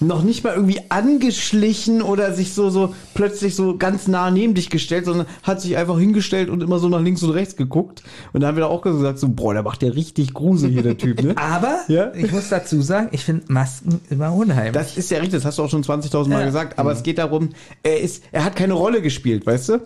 noch 0.00 0.22
nicht 0.22 0.44
mal 0.44 0.54
irgendwie 0.54 0.80
angeschlichen 0.90 2.02
oder 2.02 2.32
sich 2.32 2.54
so, 2.54 2.70
so 2.70 2.94
plötzlich 3.14 3.54
so 3.56 3.76
ganz 3.76 4.06
nah 4.06 4.30
neben 4.30 4.54
dich 4.54 4.70
gestellt, 4.70 5.04
sondern 5.06 5.26
hat 5.42 5.60
sich 5.60 5.76
einfach 5.76 5.98
hingestellt 5.98 6.48
und 6.50 6.62
immer 6.62 6.78
so 6.78 6.88
nach 6.88 7.00
links 7.00 7.22
und 7.22 7.30
rechts 7.30 7.56
geguckt. 7.56 8.02
Und 8.32 8.40
da 8.42 8.46
haben 8.48 8.56
wir 8.56 8.62
da 8.62 8.68
auch 8.68 8.82
gesagt, 8.82 9.18
so, 9.18 9.28
boah, 9.28 9.54
der 9.54 9.62
macht 9.64 9.82
ja 9.82 9.90
richtig 9.90 10.34
Grusel 10.34 10.70
hier, 10.70 10.82
der 10.82 10.96
Typ, 10.96 11.22
ne? 11.22 11.34
Aber 11.36 11.80
Ja. 11.88 12.12
ich 12.14 12.30
muss 12.30 12.48
dazu 12.48 12.80
sagen, 12.80 13.08
ich 13.12 13.24
finde 13.24 13.52
Masken 13.52 14.00
immer 14.08 14.32
unheimlich. 14.32 14.72
Das 14.72 14.96
ist 14.96 15.10
ja 15.10 15.18
richtig, 15.18 15.34
das 15.34 15.44
hast 15.44 15.58
du 15.58 15.64
auch 15.64 15.70
schon 15.70 15.82
20.000 15.82 16.28
Mal 16.28 16.40
Ja. 16.40 16.46
gesagt, 16.46 16.78
aber 16.78 16.92
es 16.92 17.02
geht 17.02 17.18
darum, 17.18 17.50
er 17.82 18.00
ist, 18.00 18.22
er 18.30 18.44
hat 18.44 18.54
keine 18.56 18.74
Rolle 18.74 19.02
gespielt, 19.02 19.46
weißt 19.46 19.68
du? 19.70 19.80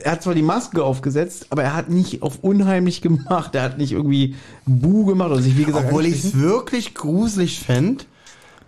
Er 0.00 0.12
hat 0.12 0.22
zwar 0.22 0.34
die 0.34 0.42
Maske 0.42 0.84
aufgesetzt, 0.84 1.46
aber 1.50 1.64
er 1.64 1.74
hat 1.74 1.88
nicht 1.90 2.22
auf 2.22 2.38
unheimlich 2.42 3.00
gemacht, 3.00 3.54
er 3.54 3.62
hat 3.62 3.78
nicht 3.78 3.92
irgendwie 3.92 4.36
Bu 4.66 5.04
gemacht 5.06 5.30
oder 5.32 5.42
sich, 5.42 5.56
wie 5.56 5.64
gesagt, 5.64 5.86
Obwohl 5.86 6.06
ich 6.06 6.22
es 6.24 6.38
wirklich 6.38 6.94
gruselig 6.94 7.58
fände, 7.60 8.04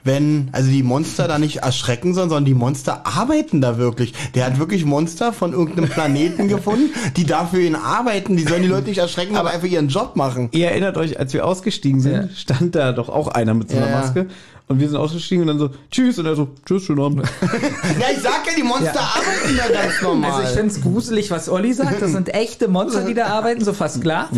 wenn, 0.04 0.48
also 0.52 0.70
die 0.70 0.82
Monster 0.82 1.28
da 1.28 1.38
nicht 1.38 1.58
erschrecken 1.58 2.14
sollen, 2.14 2.28
sondern 2.28 2.44
die 2.46 2.54
Monster 2.54 3.06
arbeiten 3.06 3.60
da 3.60 3.78
wirklich. 3.78 4.14
Der 4.34 4.46
hat 4.46 4.58
wirklich 4.58 4.84
Monster 4.84 5.32
von 5.32 5.52
irgendeinem 5.52 5.88
Planeten 5.90 6.48
gefunden, 6.48 6.90
die 7.16 7.24
da 7.26 7.46
für 7.46 7.60
ihn 7.60 7.74
arbeiten. 7.74 8.36
Die 8.36 8.44
sollen 8.44 8.62
die 8.62 8.68
Leute 8.68 8.88
nicht 8.88 8.98
erschrecken, 8.98 9.36
aber 9.36 9.50
einfach 9.50 9.68
ihren 9.68 9.88
Job 9.88 10.16
machen. 10.16 10.48
Ihr 10.52 10.70
erinnert 10.70 10.96
euch, 10.96 11.18
als 11.18 11.32
wir 11.32 11.46
ausgestiegen 11.46 12.00
sind, 12.00 12.12
Ja. 12.14 12.28
stand 12.34 12.74
da 12.74 12.92
doch 12.92 13.08
auch 13.08 13.28
einer 13.28 13.54
mit 13.54 13.70
so 13.70 13.76
einer 13.76 13.88
ja. 13.90 14.00
Maske. 14.00 14.26
Und 14.70 14.78
wir 14.78 14.88
sind 14.88 14.98
ausgestiegen 14.98 15.42
und 15.42 15.48
dann 15.48 15.58
so, 15.58 15.70
tschüss. 15.90 16.16
Und 16.20 16.26
er 16.26 16.36
so, 16.36 16.46
tschüss, 16.64 16.84
schönen 16.84 17.00
Abend. 17.00 17.22
Ja, 18.00 18.06
ich 18.12 18.20
sag 18.22 18.46
ja, 18.46 18.52
die 18.56 18.62
Monster 18.62 18.94
Ja. 18.94 19.00
arbeiten 19.00 19.56
da 19.56 19.82
ganz 19.82 20.00
normal. 20.00 20.30
Also 20.30 20.42
ich 20.44 20.48
finde 20.50 20.66
es 20.72 20.80
gruselig, 20.80 21.30
was 21.32 21.48
Olli 21.48 21.72
sagt. 21.72 22.00
Das 22.00 22.12
sind 22.12 22.32
echte 22.32 22.68
Monster, 22.68 23.04
die 23.04 23.14
da 23.14 23.26
arbeiten, 23.26 23.64
so 23.64 23.72
fast 23.72 24.00
klar. 24.00 24.28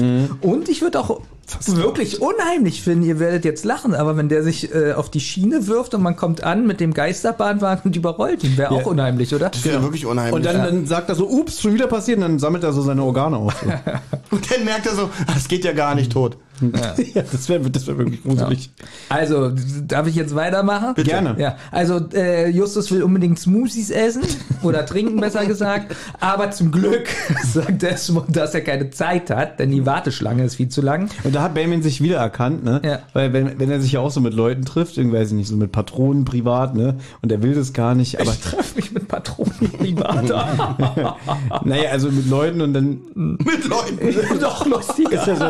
Und 0.41 0.71
ich 0.71 0.81
würde 0.81 1.01
auch 1.01 1.21
wirklich 1.67 2.23
unheimlich 2.23 2.81
finden, 2.81 3.05
ihr 3.05 3.19
werdet 3.21 3.45
jetzt 3.45 3.67
lachen, 3.67 3.95
aber 3.95 4.17
wenn 4.17 4.31
der 4.31 4.43
sich 4.43 4.75
äh, 4.75 4.95
auf 4.95 5.11
die 5.11 5.21
Schiene 5.21 5.67
wirft 5.67 5.93
und 5.95 6.01
man 6.03 6.17
kommt 6.17 6.43
an 6.43 6.67
mit 6.67 6.81
dem 6.81 6.95
Geisterbahnwagen 6.95 7.83
und 7.85 7.97
überrollt 7.97 8.43
ihn, 8.43 8.57
wäre 8.57 8.71
auch 8.71 8.81
Ja. 8.81 8.87
unheimlich, 8.87 9.35
oder? 9.35 9.51
das 9.51 9.63
wäre 9.67 9.83
wirklich 9.83 10.07
unheimlich. 10.07 10.33
Und 10.35 10.47
dann, 10.47 10.57
dann 10.65 10.87
sagt 10.87 11.11
er 11.11 11.15
so, 11.15 11.29
ups, 11.29 11.61
schon 11.61 11.75
wieder 11.75 11.89
passiert. 11.89 12.17
Und 12.19 12.23
dann 12.23 12.39
sammelt 12.39 12.65
er 12.65 12.73
so 12.73 12.81
seine 12.81 13.03
Organe 13.03 13.37
auf. 13.37 13.55
So. 13.63 13.71
Und 14.37 14.51
dann 14.51 14.65
merkt 14.65 14.87
er 14.87 14.95
so, 14.95 15.03
ah, 15.27 15.33
das 15.35 15.47
geht 15.47 15.65
ja 15.67 15.73
gar 15.73 15.95
nicht 15.95 16.11
tot. 16.13 16.39
ja, 17.15 17.23
das 17.31 17.49
wäre 17.49 17.71
das 17.71 17.87
wär 17.87 17.99
wirklich 17.99 18.23
gruselig. 18.23 18.71
Also, 19.09 19.53
darf 19.87 20.07
ich 20.07 20.15
jetzt 20.15 20.35
weitermachen? 20.35 20.95
Bitte. 20.95 21.11
Gerne. 21.11 21.35
Ja, 21.39 21.57
also 21.71 22.01
äh, 22.15 22.49
Justus 22.49 22.91
will 22.91 23.03
unbedingt 23.03 23.39
Smoothies 23.39 23.91
essen 23.91 24.23
oder 24.63 24.87
trinken, 24.87 25.21
besser 25.21 25.47
gesagt. 25.47 25.95
Aber 26.21 26.51
zum 26.51 26.71
Glück 26.71 27.09
sagt 27.53 27.83
Desmond, 27.83 28.37
dass 28.37 28.55
er 28.55 28.63
keine 28.63 28.91
Zeit 28.91 29.31
hat, 29.31 29.59
denn 29.59 29.71
die 29.71 29.85
Warteschlange 29.87 30.45
ist 30.45 30.57
viel 30.57 30.69
zu 30.69 30.81
lang. 30.81 31.09
Und 31.25 31.35
da 31.35 31.43
hat 31.43 31.55
Bayman 31.55 31.83
sich 31.83 32.01
wieder 32.01 32.19
erkannt, 32.19 32.65
ne? 32.65 32.81
Ja. 32.85 33.01
Weil 33.13 33.33
wenn, 33.33 33.59
wenn 33.59 33.71
er 33.71 33.81
sich 33.81 33.93
ja 33.93 34.01
auch 34.01 34.11
so 34.11 34.21
mit 34.21 34.35
Leuten 34.35 34.65
trifft, 34.65 34.97
irgendwie 34.99 35.19
weiß 35.19 35.29
ich 35.29 35.35
nicht, 35.35 35.49
so 35.49 35.57
mit 35.57 35.73
Patronen 35.73 36.25
privat, 36.25 36.75
ne? 36.75 36.97
Und 37.23 37.33
er 37.33 37.43
will 37.43 37.55
das 37.55 37.73
gar 37.73 37.95
nicht, 37.95 38.21
aber 38.21 38.33
ich 38.33 38.41
treffe 38.41 38.77
mich 38.77 38.93
mit 38.93 39.09
Patronen 39.09 39.73
privat. 39.79 40.29
naja, 41.65 41.91
also 41.91 42.11
mit 42.11 42.29
Leuten 42.29 42.61
und 42.61 42.73
dann 42.73 43.01
Mit 43.15 43.65
Leuten. 43.69 44.39
Doch 44.41 44.67
lustiger. 44.67 45.13
ist 45.13 45.29
er 45.29 45.37
so, 45.37 45.45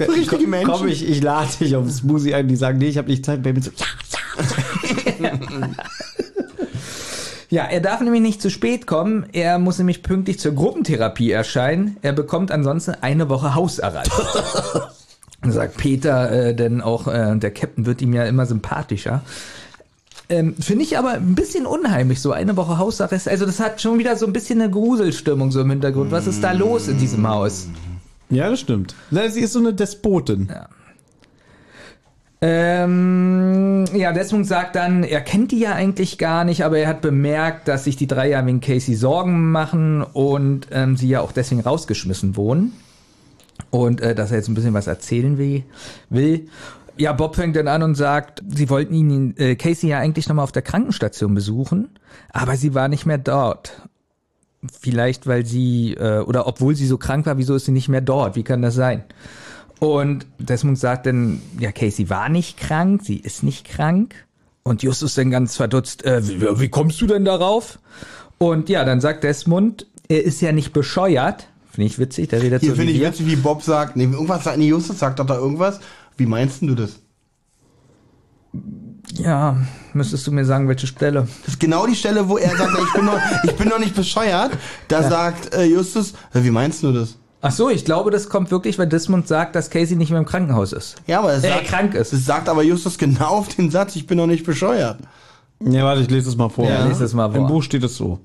er, 0.00 0.08
Richtige 0.08 0.42
komm, 0.42 0.50
Menschen. 0.50 0.70
komm 0.70 0.88
ich, 0.88 1.08
ich 1.08 1.22
lade 1.22 1.50
dich 1.60 1.76
auf 1.76 1.84
den 1.84 1.92
Smoothie 1.92 2.34
ein, 2.34 2.48
die 2.48 2.56
sagen, 2.56 2.78
nee, 2.78 2.88
ich 2.88 2.98
habe 2.98 3.08
nicht 3.08 3.24
Zeit. 3.24 3.42
Bayman 3.42 3.62
so, 3.62 3.70
ja, 5.20 5.30
Ja, 7.50 7.64
er 7.64 7.80
darf 7.80 8.00
nämlich 8.00 8.22
nicht 8.22 8.40
zu 8.40 8.48
spät 8.48 8.86
kommen. 8.86 9.26
Er 9.32 9.58
muss 9.58 9.78
nämlich 9.78 10.04
pünktlich 10.04 10.38
zur 10.38 10.52
Gruppentherapie 10.52 11.32
erscheinen. 11.32 11.96
Er 12.00 12.12
bekommt 12.12 12.52
ansonsten 12.52 12.94
eine 13.00 13.28
Woche 13.28 13.56
Hausarrest. 13.56 14.12
Sagt 15.42 15.76
Peter, 15.76 16.30
äh, 16.30 16.54
denn 16.54 16.80
auch 16.80 17.08
äh, 17.08 17.36
der 17.36 17.50
Captain 17.50 17.86
wird 17.86 18.02
ihm 18.02 18.12
ja 18.12 18.24
immer 18.24 18.46
sympathischer. 18.46 19.22
Ähm, 20.28 20.54
Finde 20.60 20.84
ich 20.84 20.96
aber 20.96 21.14
ein 21.14 21.34
bisschen 21.34 21.66
unheimlich, 21.66 22.20
so 22.20 22.30
eine 22.30 22.56
Woche 22.56 22.78
Hausarrest. 22.78 23.26
Also 23.26 23.46
das 23.46 23.58
hat 23.58 23.80
schon 23.80 23.98
wieder 23.98 24.14
so 24.14 24.26
ein 24.26 24.32
bisschen 24.32 24.60
eine 24.60 24.70
Gruselstimmung 24.70 25.50
so 25.50 25.60
im 25.60 25.70
Hintergrund. 25.70 26.12
Was 26.12 26.28
ist 26.28 26.44
da 26.44 26.52
los 26.52 26.86
in 26.86 26.98
diesem 26.98 27.26
Haus? 27.26 27.66
Ja, 28.30 28.48
das 28.48 28.60
stimmt. 28.60 28.94
Sie 29.10 29.40
ist 29.40 29.52
so 29.52 29.58
eine 29.58 29.74
Despotin. 29.74 30.50
Ähm, 32.42 33.84
ja, 33.94 34.12
Desmond 34.12 34.46
sagt 34.46 34.74
dann, 34.74 35.04
er 35.04 35.20
kennt 35.20 35.52
die 35.52 35.58
ja 35.58 35.74
eigentlich 35.74 36.16
gar 36.16 36.44
nicht, 36.44 36.64
aber 36.64 36.78
er 36.78 36.88
hat 36.88 37.02
bemerkt, 37.02 37.68
dass 37.68 37.84
sich 37.84 37.96
die 37.96 38.06
drei 38.06 38.30
ja 38.30 38.46
wegen 38.46 38.62
Casey 38.62 38.94
Sorgen 38.94 39.50
machen 39.50 40.02
und 40.02 40.68
ähm, 40.70 40.96
sie 40.96 41.08
ja 41.08 41.20
auch 41.20 41.32
deswegen 41.32 41.60
rausgeschmissen 41.60 42.36
wurden. 42.36 42.72
Und 43.68 44.00
äh, 44.00 44.14
dass 44.14 44.30
er 44.30 44.38
jetzt 44.38 44.48
ein 44.48 44.54
bisschen 44.54 44.72
was 44.72 44.86
erzählen 44.86 45.36
will. 45.36 45.64
will. 46.08 46.48
Ja, 46.96 47.12
Bob 47.12 47.36
fängt 47.36 47.56
dann 47.56 47.68
an 47.68 47.82
und 47.82 47.94
sagt, 47.94 48.42
sie 48.48 48.70
wollten 48.70 48.94
ihn, 48.94 49.34
äh, 49.36 49.54
Casey 49.54 49.90
ja 49.90 49.98
eigentlich 49.98 50.28
nochmal 50.28 50.44
auf 50.44 50.52
der 50.52 50.62
Krankenstation 50.62 51.34
besuchen, 51.34 51.90
aber 52.32 52.56
sie 52.56 52.74
war 52.74 52.88
nicht 52.88 53.04
mehr 53.04 53.18
dort. 53.18 53.82
Vielleicht, 54.80 55.26
weil 55.26 55.46
sie, 55.46 55.94
äh, 55.94 56.20
oder 56.20 56.46
obwohl 56.46 56.74
sie 56.74 56.86
so 56.86 56.98
krank 56.98 57.26
war, 57.26 57.38
wieso 57.38 57.54
ist 57.54 57.64
sie 57.64 57.72
nicht 57.72 57.88
mehr 57.88 58.00
dort? 58.02 58.36
Wie 58.36 58.42
kann 58.42 58.60
das 58.60 58.74
sein? 58.74 59.04
Und 59.78 60.26
Desmond 60.38 60.78
sagt 60.78 61.06
dann, 61.06 61.40
ja, 61.58 61.72
Casey 61.72 62.10
war 62.10 62.28
nicht 62.28 62.58
krank, 62.58 63.00
sie 63.04 63.16
ist 63.16 63.42
nicht 63.42 63.66
krank. 63.66 64.14
Und 64.62 64.82
Justus 64.82 65.14
dann 65.14 65.30
ganz 65.30 65.56
verdutzt, 65.56 66.04
äh, 66.04 66.26
wie, 66.28 66.60
wie 66.60 66.68
kommst 66.68 67.00
du 67.00 67.06
denn 67.06 67.24
darauf? 67.24 67.78
Und 68.36 68.68
ja, 68.68 68.84
dann 68.84 69.00
sagt 69.00 69.24
Desmond, 69.24 69.86
er 70.08 70.22
ist 70.22 70.42
ja 70.42 70.52
nicht 70.52 70.74
bescheuert, 70.74 71.48
Finde 71.70 71.86
ich 71.86 71.98
witzig, 72.00 72.28
der 72.28 72.42
redet 72.42 72.62
Hier 72.62 72.70
so 72.70 72.76
finde 72.76 72.92
ich 72.92 73.00
witzig, 73.00 73.26
wie 73.26 73.36
Bob 73.36 73.62
sagt, 73.62 73.96
nee, 73.96 74.04
irgendwas 74.04 74.42
sagt, 74.44 74.58
nee, 74.58 74.68
Justus 74.68 74.98
sagt 74.98 75.20
doch 75.20 75.26
da 75.26 75.36
irgendwas. 75.36 75.78
Wie 76.16 76.26
meinst 76.26 76.62
du 76.62 76.74
das? 76.74 76.98
Ja, 79.22 79.56
müsstest 79.92 80.26
du 80.26 80.32
mir 80.32 80.44
sagen, 80.44 80.68
welche 80.68 80.86
Stelle. 80.86 81.26
Das 81.44 81.54
ist 81.54 81.60
genau 81.60 81.86
die 81.86 81.94
Stelle, 81.94 82.28
wo 82.28 82.38
er 82.38 82.56
sagt, 82.56 82.72
ich 82.82 82.92
bin 82.92 83.04
noch, 83.04 83.18
ich 83.44 83.52
bin 83.56 83.68
noch 83.68 83.78
nicht 83.78 83.94
bescheuert. 83.94 84.52
Da 84.88 85.02
sagt 85.02 85.54
äh, 85.54 85.64
Justus, 85.64 86.14
wie 86.32 86.50
meinst 86.50 86.82
du 86.82 86.92
das? 86.92 87.16
Ach 87.42 87.50
so, 87.52 87.70
ich 87.70 87.84
glaube, 87.86 88.10
das 88.10 88.28
kommt 88.28 88.50
wirklich, 88.50 88.78
weil 88.78 88.86
Desmond 88.86 89.26
sagt, 89.26 89.56
dass 89.56 89.70
Casey 89.70 89.96
nicht 89.96 90.10
mehr 90.10 90.18
im 90.20 90.26
Krankenhaus 90.26 90.72
ist. 90.72 90.96
Ja, 91.06 91.20
aber 91.20 91.32
es 91.32 91.42
Äh, 91.44 91.48
sagt, 91.48 91.64
krank 91.66 91.94
ist. 91.94 92.12
Das 92.12 92.24
sagt 92.26 92.48
aber 92.48 92.62
Justus 92.62 92.98
genau 92.98 93.28
auf 93.28 93.48
den 93.48 93.70
Satz, 93.70 93.96
ich 93.96 94.06
bin 94.06 94.18
noch 94.18 94.26
nicht 94.26 94.44
bescheuert. 94.44 94.98
Ja, 95.62 95.84
warte, 95.84 96.02
ich 96.02 96.10
lese 96.10 96.28
es 96.28 96.36
mal 96.36 96.48
vor. 96.50 96.66
Ja, 96.66 96.86
lies 96.86 97.00
es 97.00 97.14
mal 97.14 97.30
vor. 97.30 97.40
Im 97.40 97.46
Buch 97.46 97.62
steht 97.62 97.82
es 97.84 97.96
so. 97.96 98.20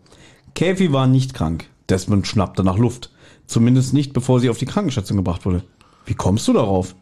Kathy 0.53 0.91
war 0.93 1.07
nicht 1.07 1.33
krank. 1.33 1.65
Desmond 1.89 2.27
schnappte 2.27 2.63
nach 2.63 2.77
Luft. 2.77 3.11
Zumindest 3.47 3.93
nicht, 3.93 4.13
bevor 4.13 4.39
sie 4.39 4.49
auf 4.49 4.57
die 4.57 4.65
Krankenstation 4.65 5.17
gebracht 5.17 5.45
wurde. 5.45 5.63
Wie 6.05 6.13
kommst 6.15 6.47
du 6.47 6.53
darauf? 6.53 6.95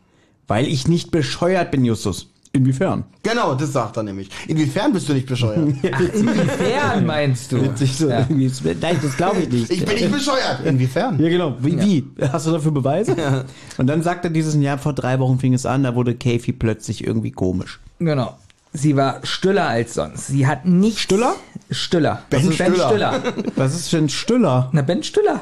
Weil 0.48 0.68
ich 0.68 0.88
nicht 0.88 1.12
bescheuert 1.12 1.72
bin, 1.72 1.86
Justus. 1.86 2.33
Inwiefern? 2.56 3.04
Genau, 3.24 3.56
das 3.56 3.74
sagt 3.74 3.98
er 3.98 4.04
nämlich. 4.04 4.30
Inwiefern 4.48 4.94
bist 4.94 5.10
du 5.10 5.14
nicht 5.14 5.28
bescheuert? 5.28 5.74
Ach, 5.92 6.00
inwiefern 6.00 7.04
meinst 7.04 7.52
du? 7.52 7.64
Witzig 7.64 7.98
so 7.98 8.08
Ja. 8.08 8.28
Nein, 8.30 9.00
das 9.02 9.18
glaube 9.18 9.40
ich 9.42 9.50
nicht. 9.50 9.72
Ich 9.72 9.84
bin 9.84 9.96
nicht 9.96 10.12
bescheuert. 10.12 10.64
Inwiefern? 10.64 11.20
Ja, 11.20 11.30
genau. 11.30 11.58
Wie, 11.60 11.80
wie? 11.80 12.08
Hast 12.32 12.46
du 12.46 12.52
dafür 12.52 12.72
Beweise? 12.72 13.46
Und 13.78 13.88
dann 13.88 14.04
sagt 14.04 14.26
er 14.26 14.30
dieses 14.30 14.56
Jahr, 14.56 14.78
vor 14.78 14.94
drei 14.94 15.18
Wochen 15.18 15.40
fing 15.40 15.56
es 15.56 15.66
an, 15.66 15.82
da 15.82 15.96
wurde 15.96 16.14
Kathy 16.14 16.54
plötzlich 16.54 17.04
irgendwie 17.04 17.32
komisch. 17.32 17.80
Genau. 17.98 18.38
Sie 18.72 18.96
war 18.96 19.26
stiller 19.26 19.68
als 19.68 19.96
sonst. 19.96 20.28
Sie 20.28 20.46
hat 20.46 20.66
nicht... 20.66 21.00
Stiller? 21.00 21.36
Stiller. 21.72 22.22
Ben 22.30 22.42
Das 22.42 22.52
ist 22.52 22.58
Ben 22.60 22.74
Stiller. 22.74 22.90
Stiller. 22.90 23.24
Was 23.56 23.74
ist 23.74 23.92
denn 23.92 24.10
Stiller? 24.10 24.70
Na, 24.74 24.84
Ben 24.84 25.02
Stiller. 25.02 25.40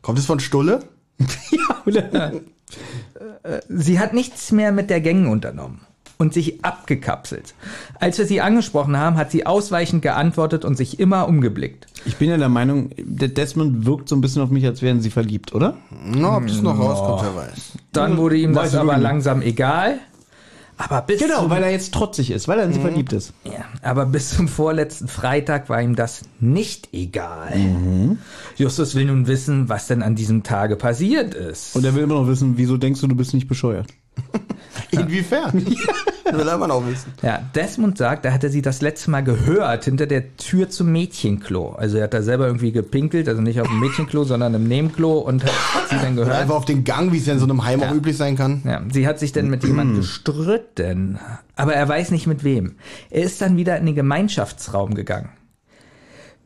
Kommt 0.00 0.20
es 0.20 0.26
von 0.26 0.38
Stulle? 0.38 0.78
Sie 3.68 3.98
hat 3.98 4.14
nichts 4.14 4.52
mehr 4.52 4.70
mit 4.70 4.90
der 4.90 5.00
Gang 5.00 5.28
unternommen 5.28 5.80
und 6.18 6.32
sich 6.32 6.64
abgekapselt. 6.64 7.54
Als 8.00 8.18
wir 8.18 8.26
sie 8.26 8.40
angesprochen 8.40 8.96
haben, 8.96 9.16
hat 9.16 9.30
sie 9.30 9.46
ausweichend 9.46 10.02
geantwortet 10.02 10.64
und 10.64 10.76
sich 10.76 10.98
immer 10.98 11.28
umgeblickt. 11.28 11.86
Ich 12.04 12.16
bin 12.16 12.30
ja 12.30 12.36
der 12.36 12.48
Meinung, 12.48 12.90
der 12.96 13.28
Desmond 13.28 13.84
wirkt 13.86 14.08
so 14.08 14.16
ein 14.16 14.20
bisschen 14.20 14.42
auf 14.42 14.50
mich, 14.50 14.64
als 14.64 14.80
wären 14.82 15.00
sie 15.00 15.10
verliebt, 15.10 15.54
oder? 15.54 15.76
Na, 16.04 16.36
ob 16.38 16.46
das 16.46 16.62
noch 16.62 16.78
rauskommt, 16.78 17.22
wer 17.22 17.42
weiß. 17.42 17.72
Dann 17.92 18.16
wurde 18.16 18.36
ihm 18.36 18.54
Weiß 18.54 18.72
das 18.72 18.80
aber 18.80 18.96
langsam 18.96 19.42
egal. 19.42 19.98
Aber 20.78 21.00
bis 21.00 21.20
Genau, 21.20 21.40
zum, 21.40 21.50
weil 21.50 21.62
er 21.62 21.70
jetzt 21.70 21.94
trotzig 21.94 22.30
ist, 22.30 22.48
weil 22.48 22.58
er 22.58 22.66
in 22.66 22.74
sie 22.74 22.80
verliebt 22.80 23.14
ist. 23.14 23.32
ja, 23.44 23.64
aber 23.80 24.04
bis 24.04 24.36
zum 24.36 24.46
vorletzten 24.46 25.08
Freitag 25.08 25.70
war 25.70 25.80
ihm 25.80 25.96
das 25.96 26.22
nicht 26.38 26.90
egal. 26.92 27.54
Justus 28.56 28.94
will 28.94 29.06
nun 29.06 29.26
wissen, 29.26 29.70
was 29.70 29.86
denn 29.86 30.02
an 30.02 30.16
diesem 30.16 30.42
Tage 30.42 30.76
passiert 30.76 31.34
ist. 31.34 31.74
Und 31.76 31.84
er 31.86 31.94
will 31.94 32.02
immer 32.02 32.16
noch 32.16 32.28
wissen, 32.28 32.58
wieso 32.58 32.76
denkst 32.76 33.00
du, 33.00 33.06
du 33.06 33.14
bist 33.16 33.32
nicht 33.32 33.48
bescheuert? 33.48 33.86
Inwiefern? 34.92 35.64
Das 36.28 36.36
will 36.40 36.48
er 36.48 36.56
immer 36.56 36.66
noch 36.66 36.84
wissen. 36.84 37.12
Ja, 37.22 37.38
Desmond 37.54 37.96
sagt, 37.98 38.24
er 38.24 38.34
hatte 38.34 38.50
sie 38.50 38.60
das 38.60 38.80
letzte 38.82 39.12
Mal 39.12 39.20
gehört 39.22 39.84
hinter 39.84 40.08
der 40.08 40.36
Tür 40.36 40.68
zum 40.68 40.90
Mädchenklo. 40.90 41.68
Also 41.78 41.98
er 41.98 42.02
hat 42.04 42.14
da 42.14 42.20
selber 42.22 42.48
irgendwie 42.48 42.72
gepinkelt, 42.72 43.28
also 43.28 43.40
nicht 43.40 43.60
auf 43.60 43.68
dem 43.68 43.78
Mädchenklo, 43.78 44.24
sondern 44.24 44.52
im 44.54 44.66
Nebenklo 44.66 45.18
und 45.20 45.44
hat 45.44 45.52
sie 45.88 45.94
dann 45.94 46.14
Oder 46.14 46.24
gehört. 46.24 46.40
einfach 46.42 46.56
auf 46.56 46.64
den 46.64 46.82
Gang, 46.82 47.12
wie 47.12 47.18
es 47.18 47.26
ja 47.26 47.34
in 47.34 47.38
so 47.38 47.44
einem 47.44 47.64
Heim 47.64 47.80
auch 47.80 47.90
Ja. 47.90 47.94
üblich 47.94 48.16
sein 48.16 48.34
kann. 48.36 48.60
Ja, 48.64 48.82
sie 48.92 49.06
hat 49.06 49.20
sich 49.20 49.30
denn 49.30 49.48
mit 49.48 49.62
jemandem 49.62 49.96
gestritten, 50.00 51.20
aber 51.54 51.74
er 51.74 51.88
weiß 51.88 52.10
nicht 52.10 52.26
mit 52.26 52.42
wem. 52.42 52.74
Er 53.08 53.22
ist 53.22 53.40
dann 53.40 53.56
wieder 53.56 53.78
in 53.78 53.86
den 53.86 53.94
Gemeinschaftsraum 53.94 54.94
gegangen. 54.94 55.28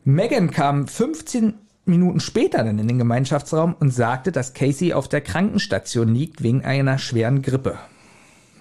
Megan 0.03 0.51
kam 0.51 0.87
15 0.87 1.55
Minuten 1.85 2.19
später 2.19 2.63
dann 2.63 2.77
in 2.77 2.87
den 2.87 2.99
Gemeinschaftsraum 2.99 3.75
und 3.79 3.91
sagte, 3.91 4.31
dass 4.31 4.53
Casey 4.53 4.93
auf 4.93 5.07
der 5.09 5.21
Krankenstation 5.21 6.13
liegt 6.13 6.43
wegen 6.43 6.63
einer 6.63 6.99
schweren 6.99 7.41
Grippe. 7.41 7.79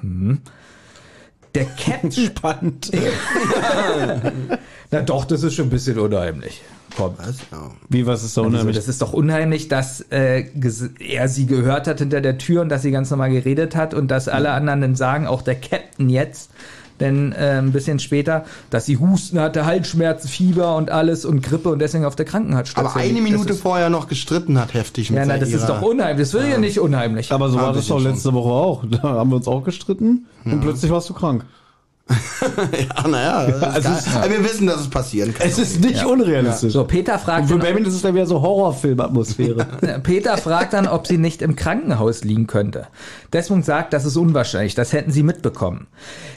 Hm. 0.00 0.40
Der 1.54 1.64
Captain 1.85 2.12
Spannend. 2.12 2.90
Na 4.90 5.02
doch, 5.02 5.25
das 5.25 5.42
ist 5.42 5.54
schon 5.54 5.66
ein 5.66 5.71
bisschen 5.71 5.99
unheimlich. 5.99 6.62
Komm. 6.97 7.14
Was? 7.19 7.38
Ja. 7.52 7.71
Wie, 7.88 8.07
was 8.07 8.25
ist 8.25 8.37
da 8.37 8.42
Also, 8.42 8.50
unheimlich? 8.52 8.76
das 8.76 8.88
ist 8.88 9.00
doch 9.00 9.12
unheimlich, 9.12 9.69
dass 9.69 10.00
äh, 10.11 10.45
er 10.99 11.28
sie 11.28 11.47
gehört 11.47 11.87
hat 11.87 11.99
hinter 12.00 12.21
der 12.21 12.38
Tür 12.38 12.62
und 12.62 12.69
dass 12.69 12.83
sie 12.83 12.90
ganz 12.90 13.11
normal 13.11 13.30
geredet 13.30 13.76
hat 13.76 13.95
und 13.95 14.11
dass 14.11 14.28
alle 14.28 14.50
anderen 14.50 14.80
dann 14.80 14.97
sagen, 14.97 15.26
auch 15.26 15.42
der 15.42 15.54
Captain 15.54 16.09
jetzt, 16.09 16.50
denn 17.00 17.33
äh, 17.33 17.59
ein 17.59 17.73
bisschen 17.73 17.99
später, 17.99 18.45
dass 18.71 18.87
sie 18.87 18.99
Husten 18.99 19.40
hatte, 19.40 19.64
Halsschmerzen, 19.64 20.28
Fieber 20.28 20.76
und 20.76 20.90
alles 20.90 21.25
und 21.25 21.42
Grippe 21.42 21.71
und 21.71 21.78
deswegen 21.80 22.04
auf 22.04 22.16
der 22.16 22.26
Krankenhausstation. 22.26 22.87
Aber 22.87 23.00
eine. 23.00 23.21
Minute 23.21 23.52
ist, 23.52 23.62
vorher 23.62 23.90
noch 23.90 24.09
gestritten 24.09 24.59
hat 24.59 24.75
heftig 24.75 25.11
mit 25.11 25.19
Ja, 25.19 25.26
na, 25.26 25.38
das 25.38 25.50
ist 25.50 25.66
doch 25.66 25.83
unheimlich. 25.83 26.28
Das 26.30 26.35
will 26.35 26.49
ja 26.49 26.59
nicht 26.59 26.78
unheimlich. 26.78 27.33
Aber 27.33 27.49
so 27.49 27.57
war 27.57 27.73
das 27.73 27.87
doch 27.87 28.00
schon. 28.00 28.11
letzte 28.11 28.33
Woche 28.33 28.50
auch. 28.50 28.85
Da 28.90 29.02
haben 29.02 29.30
wir 29.30 29.37
uns 29.37 29.49
auch 29.49 29.62
gestritten 29.62 30.26
und 30.45 30.61
plötzlich 30.61 30.90
warst 30.90 31.09
du 31.09 31.14
krank. 31.14 31.45
Ja, 32.97 33.09
naja. 33.09 33.47
es 33.76 33.85
Es 33.85 34.07
ist- 34.07 34.31
wir 34.31 34.45
wissen, 34.45 34.67
dass 34.67 34.81
es 34.81 34.90
passieren 34.90 35.33
kann. 35.35 35.47
Es 35.47 35.59
ist 35.59 35.81
nicht 35.81 36.05
unrealistisch. 36.05 36.73
so, 36.73 36.85
Peter 36.85 37.14
Und 37.14 37.21
fragt 37.21 37.47
für 37.47 37.52
dann, 37.55 37.61
Benjamin 37.61 37.85
ist 37.85 37.95
es 37.95 38.02
dann 38.02 38.14
wieder 38.14 38.26
so 38.26 38.40
Horrorfilm-Atmosphäre. 38.43 39.67
Peter 40.02 40.37
fragt 40.37 40.73
dann, 40.73 40.87
ob 40.87 41.07
sie 41.07 41.19
nicht 41.19 41.43
im 41.43 41.57
Krankenhaus 41.57 42.25
liegen 42.25 42.47
könnte. 42.47 42.87
Desmond 43.33 43.64
sagt, 43.64 43.93
das 43.93 44.05
ist 44.05 44.17
unwahrscheinlich, 44.17 44.75
das 44.75 44.93
hätten 44.93 45.11
sie 45.12 45.23
mitbekommen. 45.23 45.87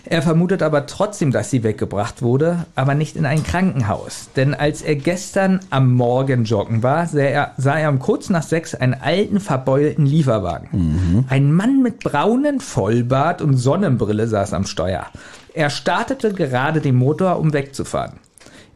Er 0.06 0.22
vermutet 0.22 0.62
aber 0.62 0.86
trotzdem, 0.86 1.32
dass 1.32 1.50
sie 1.50 1.64
weggebracht 1.64 2.22
wurde, 2.22 2.66
aber 2.76 2.94
nicht 2.94 3.16
in 3.16 3.26
ein 3.26 3.44
Krankenhaus. 3.44 4.30
Denn 4.36 4.54
als 4.54 4.82
er 4.82 4.96
gestern 4.96 5.60
am 5.70 5.94
Morgen 5.94 6.44
joggen 6.44 6.84
war, 6.84 7.08
sah 7.08 7.20
er, 7.20 7.52
sah 7.58 7.78
er 7.80 7.90
um 7.90 8.00
kurz 8.00 8.30
nach 8.30 8.44
sechs 8.44 8.76
einen 8.76 8.94
alten, 8.94 9.40
verbeulten 9.40 10.06
Lieferwagen. 10.06 11.26
Ein 11.30 11.52
Mann 11.54 11.82
mit 11.82 12.00
braunen 12.00 12.60
Vollbart 12.60 13.42
und 13.42 13.58
Sonnenbrille 13.58 14.28
saß 14.28 14.54
am 14.54 14.66
Steuer. 14.66 15.06
Er 15.54 15.70
startete 15.70 16.34
gerade 16.34 16.82
den 16.82 16.96
Motor, 16.96 17.40
um 17.40 17.54
wegzufahren. 17.54 18.20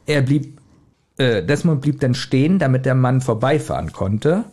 Er 0.05 0.21
blieb 0.21 0.57
äh, 1.17 1.43
Desmond 1.43 1.81
blieb 1.81 1.99
dann 1.99 2.13
stehen, 2.13 2.59
damit 2.59 2.85
der 2.85 2.95
Mann 2.95 3.21
vorbeifahren 3.21 3.91
konnte 3.91 4.45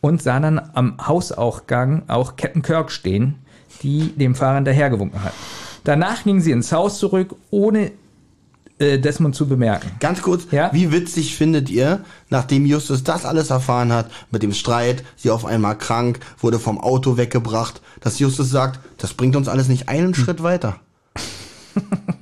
und 0.00 0.22
sah 0.22 0.40
dann 0.40 0.58
am 0.74 0.96
Hausaufgang 1.06 2.04
auch 2.08 2.36
Captain 2.36 2.62
Kirk 2.62 2.90
stehen, 2.90 3.36
die 3.82 4.12
dem 4.16 4.34
Fahrer 4.34 4.56
hinterhergewunken 4.56 5.22
hat. 5.22 5.34
Danach 5.84 6.24
gingen 6.24 6.40
sie 6.40 6.52
ins 6.52 6.72
Haus 6.72 6.98
zurück, 6.98 7.36
ohne 7.50 7.92
äh, 8.78 8.98
Desmond 8.98 9.34
zu 9.34 9.46
bemerken. 9.46 9.90
Ganz 10.00 10.22
kurz, 10.22 10.46
Ja? 10.50 10.70
wie 10.72 10.90
witzig 10.90 11.36
findet 11.36 11.70
ihr, 11.70 12.00
nachdem 12.30 12.66
Justus 12.66 13.04
das 13.04 13.24
alles 13.24 13.50
erfahren 13.50 13.92
hat, 13.92 14.10
mit 14.30 14.42
dem 14.42 14.52
Streit, 14.52 15.04
sie 15.16 15.30
auf 15.30 15.44
einmal 15.44 15.76
krank, 15.78 16.20
wurde 16.38 16.58
vom 16.58 16.80
Auto 16.80 17.16
weggebracht, 17.16 17.80
dass 18.00 18.18
Justus 18.18 18.50
sagt, 18.50 18.80
das 18.98 19.14
bringt 19.14 19.36
uns 19.36 19.48
alles 19.48 19.68
nicht 19.68 19.88
einen 19.88 20.14
Schritt 20.14 20.42
weiter. 20.42 20.80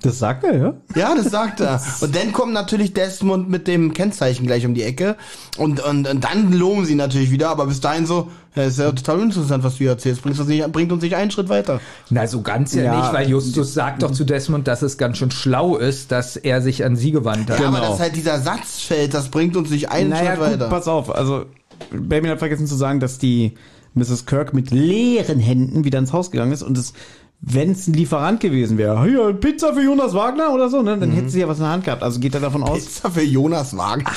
Das 0.04 0.18
sagt 0.18 0.44
er, 0.44 0.56
ja? 0.56 0.75
Ja, 0.94 1.14
das 1.14 1.30
sagt 1.30 1.61
er. 1.61 1.80
Und 2.00 2.14
dann 2.14 2.32
kommt 2.32 2.52
natürlich 2.52 2.92
Desmond 2.92 3.49
mit 3.49 3.66
dem 3.66 3.94
Kennzeichen 3.94 4.46
gleich 4.46 4.66
um 4.66 4.75
die 4.75 4.82
Ecke. 4.82 5.16
Und, 5.56 5.80
und, 5.82 6.06
und 6.06 6.23
dann 6.25 6.52
loben 6.52 6.84
sie 6.84 6.94
natürlich 6.94 7.30
wieder, 7.30 7.49
aber 7.49 7.66
bis 7.66 7.80
dahin 7.80 8.04
so, 8.06 8.28
ja, 8.54 8.64
ist 8.64 8.78
ja 8.78 8.92
total 8.92 9.16
uninteressant, 9.20 9.64
was 9.64 9.73
du 9.75 9.78
hier 9.78 9.90
erzählst. 9.90 10.23
Bringt 10.23 10.38
uns 10.38 10.49
nicht, 10.49 10.70
bringt 10.73 10.92
uns 10.92 11.02
nicht 11.02 11.16
einen 11.16 11.30
Schritt 11.30 11.49
weiter. 11.49 11.80
Na, 12.11 12.26
so 12.26 12.42
ganz 12.42 12.75
ja, 12.75 12.82
Ja. 12.84 13.00
nicht, 13.00 13.12
weil 13.14 13.28
Justus 13.28 13.73
sagt 13.73 14.02
doch 14.02 14.11
zu 14.12 14.25
Desmond, 14.25 14.68
dass 14.68 14.82
es 14.82 14.99
ganz 14.99 15.16
schön 15.18 15.30
schlau 15.30 15.76
ist, 15.76 16.12
dass 16.12 16.37
er 16.37 16.61
sich 16.61 16.84
an 16.84 16.96
sie 16.96 17.11
gewandt 17.11 17.50
hat. 17.50 17.58
Ja, 17.61 17.68
aber 17.68 17.78
Genau. 17.78 17.90
dass 17.92 18.00
halt 18.00 18.14
dieser 18.14 18.38
Satz 18.40 18.80
fällt, 18.82 19.14
das 19.14 19.30
bringt 19.30 19.56
uns 19.56 19.70
nicht 19.70 19.90
einen 19.90 20.11
Naja, 20.11 20.37
Schritt 20.37 20.38
gut, 20.38 20.61
weiter. 20.61 20.68
pass 20.68 20.87
auf. 20.87 21.14
Also, 21.14 21.46
Benjamin 21.90 22.30
hat 22.32 22.38
vergessen 22.40 22.66
zu 22.66 22.76
sagen, 22.76 23.00
dass 23.00 23.18
die 23.18 23.54
Mrs. 23.94 24.26
Kirk 24.26 24.52
mit 24.54 24.70
leeren 24.70 25.38
Händen 25.38 25.84
wieder 25.84 25.99
ins 25.99 26.12
Haus 26.12 26.30
gegangen 26.30 26.52
ist 26.52 26.62
und 26.62 26.76
es, 26.76 26.92
wenn 27.41 27.73
es 27.73 27.87
ein 27.87 27.95
Lieferant 27.95 28.41
gewesen 28.41 28.79
wäre, 28.79 29.05
hier, 29.05 29.33
Pizza 29.35 29.75
für 29.75 29.83
Jonas 29.83 30.14
Wagner 30.14 30.53
oder 30.53 30.69
so, 30.69 30.83
ne, 30.83 30.99
dann 30.99 31.12
hätte 31.12 31.29
sie 31.29 31.41
ja 31.41 31.49
was 31.49 31.59
in 31.59 31.64
der 31.64 31.73
Hand 31.73 31.85
gehabt. 31.85 32.03
Also 32.03 32.21
geht 32.21 32.35
er 32.35 32.41
davon 32.41 32.62
aus, 32.62 32.85
Pizza 32.85 33.11
für 33.11 33.23
Jonas 33.23 33.76
Wagner. 33.76 34.11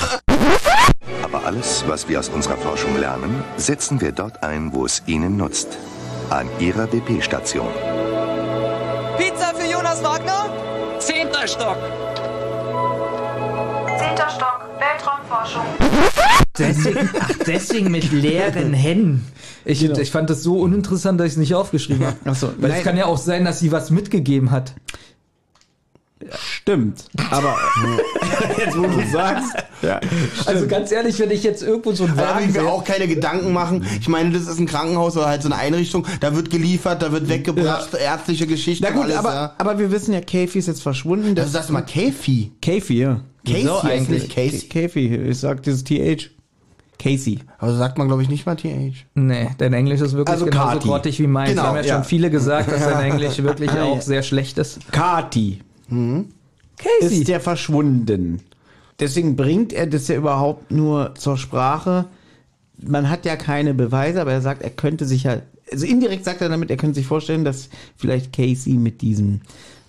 Aber 1.22 1.44
alles, 1.44 1.84
was 1.86 2.08
wir 2.08 2.18
aus 2.18 2.28
unserer 2.30 2.56
Forschung 2.56 2.96
lernen, 2.98 3.42
setzen 3.56 4.00
wir 4.00 4.12
dort 4.12 4.42
ein, 4.42 4.72
wo 4.72 4.86
es 4.86 5.02
Ihnen 5.06 5.36
nutzt. 5.36 5.76
An 6.30 6.46
Ihrer 6.58 6.86
BP-Station. 6.86 7.68
Pizza 9.18 9.54
für 9.54 9.70
Jonas 9.70 10.02
Wagner? 10.02 10.50
Zehnter 10.98 11.46
Stock. 11.46 11.76
Zehnter 13.98 14.30
Stock, 14.30 14.68
Weltraumforschung. 14.78 15.64
Deswegen, 16.58 17.10
ach, 17.20 17.30
deswegen 17.46 17.90
mit 17.90 18.12
leeren 18.12 18.72
Händen. 18.72 19.26
Ich, 19.64 19.84
ich 19.84 20.10
fand 20.10 20.30
das 20.30 20.42
so 20.42 20.60
uninteressant, 20.60 21.20
dass 21.20 21.26
ich 21.26 21.32
es 21.32 21.38
nicht 21.38 21.54
aufgeschrieben 21.54 22.06
habe. 22.06 22.16
Ach 22.24 22.34
so, 22.34 22.48
Weil 22.58 22.70
nein. 22.70 22.78
es 22.78 22.84
kann 22.84 22.96
ja 22.96 23.06
auch 23.06 23.18
sein, 23.18 23.44
dass 23.44 23.60
sie 23.60 23.72
was 23.72 23.90
mitgegeben 23.90 24.50
hat. 24.50 24.74
stimmt. 26.34 27.04
Aber 27.30 27.54
jetzt, 28.58 28.76
wo 28.76 28.82
du 28.82 29.06
sagst, 29.12 29.52
ja, 29.82 30.00
Also 30.46 30.66
ganz 30.66 30.90
ehrlich, 30.90 31.18
wenn 31.20 31.30
ich 31.30 31.42
jetzt 31.42 31.62
irgendwo 31.62 31.92
so 31.92 32.06
Da 32.06 32.16
will 32.16 32.24
Wagen 32.24 32.48
ich 32.48 32.54
mir 32.54 32.68
auch 32.68 32.84
keine 32.84 33.06
Gedanken 33.06 33.52
machen. 33.52 33.86
Ich 34.00 34.08
meine, 34.08 34.30
das 34.30 34.48
ist 34.48 34.58
ein 34.58 34.66
Krankenhaus 34.66 35.16
oder 35.16 35.26
halt 35.26 35.42
so 35.42 35.48
eine 35.48 35.56
Einrichtung. 35.56 36.06
Da 36.20 36.34
wird 36.34 36.50
geliefert, 36.50 37.02
da 37.02 37.12
wird 37.12 37.28
weggebracht, 37.28 37.94
ärztliche 37.94 38.46
Geschichten. 38.46 38.84
Na 38.88 38.92
gut, 38.92 39.04
alles, 39.04 39.16
aber, 39.16 39.34
ja. 39.34 39.54
aber 39.58 39.78
wir 39.78 39.90
wissen 39.90 40.12
ja, 40.12 40.20
Kathy 40.20 40.58
ist 40.58 40.66
jetzt 40.66 40.82
verschwunden. 40.82 41.34
Das 41.34 41.52
sagst 41.52 41.68
du 41.68 41.72
mal 41.74 41.82
Käfi. 41.82 42.52
Kathy, 42.60 43.00
ja. 43.00 43.20
Casey 43.46 43.62
ist 43.62 43.84
eigentlich? 43.84 44.28
Casey. 44.28 44.68
Kathy, 44.68 45.14
ich 45.14 45.38
sag 45.38 45.62
dieses 45.62 45.84
TH. 45.84 46.30
Casey. 46.98 47.40
Also 47.58 47.76
sagt 47.76 47.96
man, 47.98 48.08
glaube 48.08 48.22
ich, 48.22 48.28
nicht 48.28 48.44
mal 48.46 48.56
TH. 48.56 49.06
Nee, 49.14 49.50
dein 49.58 49.72
Englisch 49.72 50.00
ist 50.00 50.14
wirklich 50.14 50.32
Also 50.32 50.46
genauso 50.46 50.74
Kati. 50.78 50.88
grottig 50.88 51.20
wie 51.20 51.26
meins. 51.26 51.50
Genau, 51.50 51.62
haben 51.62 51.76
ja, 51.76 51.82
ja. 51.82 51.94
schon 51.94 52.04
viele 52.04 52.30
gesagt, 52.30 52.70
dass 52.72 52.82
dein 52.84 53.10
Englisch 53.12 53.38
wirklich 53.42 53.70
auch 53.70 54.00
sehr 54.00 54.22
schlecht 54.22 54.58
ist. 54.58 54.80
Kati 54.90 55.60
Casey. 55.90 57.20
ist 57.20 57.28
der 57.28 57.40
verschwunden. 57.40 58.40
Deswegen 59.00 59.36
bringt 59.36 59.72
er 59.72 59.86
das 59.86 60.08
ja 60.08 60.16
überhaupt 60.16 60.70
nur 60.70 61.14
zur 61.14 61.36
Sprache. 61.38 62.06
Man 62.80 63.08
hat 63.08 63.24
ja 63.24 63.36
keine 63.36 63.74
Beweise, 63.74 64.20
aber 64.20 64.32
er 64.32 64.40
sagt, 64.40 64.62
er 64.62 64.70
könnte 64.70 65.04
sich 65.04 65.24
ja, 65.24 65.38
also 65.72 65.86
indirekt 65.86 66.24
sagt 66.24 66.40
er 66.40 66.48
damit, 66.48 66.70
er 66.70 66.76
könnte 66.76 66.96
sich 66.96 67.06
vorstellen, 67.06 67.44
dass 67.44 67.68
vielleicht 67.96 68.32
Casey 68.32 68.74
mit 68.74 69.00
diesem 69.02 69.40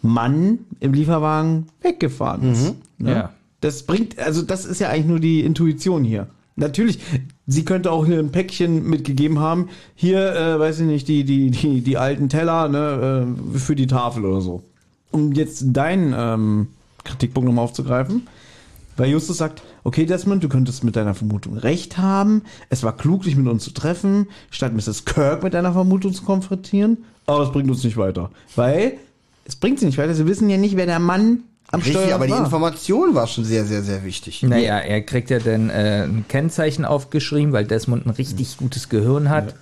Mann 0.02 0.60
im 0.80 0.94
Lieferwagen 0.94 1.68
weggefahren 1.82 2.52
ist. 2.52 2.76
Ne? 2.98 3.12
Ja. 3.12 3.34
Das 3.62 3.84
bringt, 3.84 4.18
also 4.20 4.42
das 4.42 4.66
ist 4.66 4.80
ja 4.80 4.90
eigentlich 4.90 5.06
nur 5.08 5.20
die 5.20 5.42
Intuition 5.42 6.04
hier. 6.04 6.28
Natürlich, 6.60 7.00
sie 7.48 7.66
könnte 7.66 7.92
auch 7.92 8.06
hier 8.06 8.20
ein 8.20 8.32
Päckchen 8.32 8.88
mitgegeben 8.88 9.40
haben. 9.40 9.70
Hier, 9.96 10.36
äh, 10.36 10.60
weiß 10.60 10.82
ich 10.82 10.86
nicht, 10.86 11.08
die, 11.08 11.24
die, 11.24 11.52
die, 11.52 11.82
die 11.82 11.98
alten 11.98 12.30
Teller 12.30 12.68
ne, 12.68 13.26
äh, 13.56 13.58
für 13.58 13.76
die 13.76 13.88
Tafel 13.88 14.26
oder 14.26 14.42
so. 14.42 14.64
Um 15.12 15.32
jetzt 15.32 15.64
deinen 15.68 16.14
ähm, 16.16 16.68
Kritikpunkt 17.04 17.48
nochmal 17.48 17.64
aufzugreifen, 17.64 18.28
weil 18.98 19.10
Justus 19.10 19.38
sagt, 19.38 19.64
okay 19.84 20.06
Desmond, 20.06 20.44
du 20.44 20.50
könntest 20.50 20.84
mit 20.84 20.96
deiner 20.98 21.16
Vermutung 21.16 21.58
recht 21.58 21.98
haben. 21.98 22.44
Es 22.70 22.84
war 22.84 22.96
klug, 22.96 23.24
dich 23.24 23.38
mit 23.38 23.48
uns 23.48 23.64
zu 23.64 23.72
treffen, 23.72 24.28
statt 24.52 24.74
Mrs. 24.74 25.06
Kirk 25.06 25.42
mit 25.42 25.54
deiner 25.54 25.72
Vermutung 25.72 26.14
zu 26.14 26.24
konfrontieren. 26.24 26.98
Aber 27.26 27.44
es 27.44 27.52
bringt 27.52 27.70
uns 27.70 27.84
nicht 27.84 27.96
weiter. 27.96 28.30
Weil, 28.56 28.98
es 29.46 29.56
bringt 29.56 29.80
sie 29.80 29.86
nicht 29.86 29.98
weiter. 29.98 30.14
Sie 30.14 30.28
wissen 30.28 30.50
ja 30.50 30.58
nicht, 30.58 30.76
wer 30.76 30.86
der 30.86 31.00
Mann 31.00 31.44
am 31.72 31.82
Richtig, 31.82 31.98
Steuer 31.98 32.16
aber 32.16 32.26
die 32.26 32.32
war. 32.34 32.44
Information 32.46 33.14
war 33.16 33.28
schon 33.28 33.44
sehr, 33.46 33.66
sehr, 33.66 33.84
sehr 33.84 34.04
wichtig. 34.04 34.42
Naja, 34.44 34.78
er 34.80 35.02
kriegt 35.02 35.30
ja 35.30 35.40
dann 35.40 35.70
äh, 35.70 36.04
ein 36.04 36.26
Kennzeichen 36.28 36.84
aufgeschrieben, 36.86 37.54
weil 37.54 37.66
Desmond 37.66 38.06
ein 38.06 38.10
richtig 38.12 38.58
gutes 38.58 38.90
Gehirn 38.90 39.30
hat. 39.30 39.56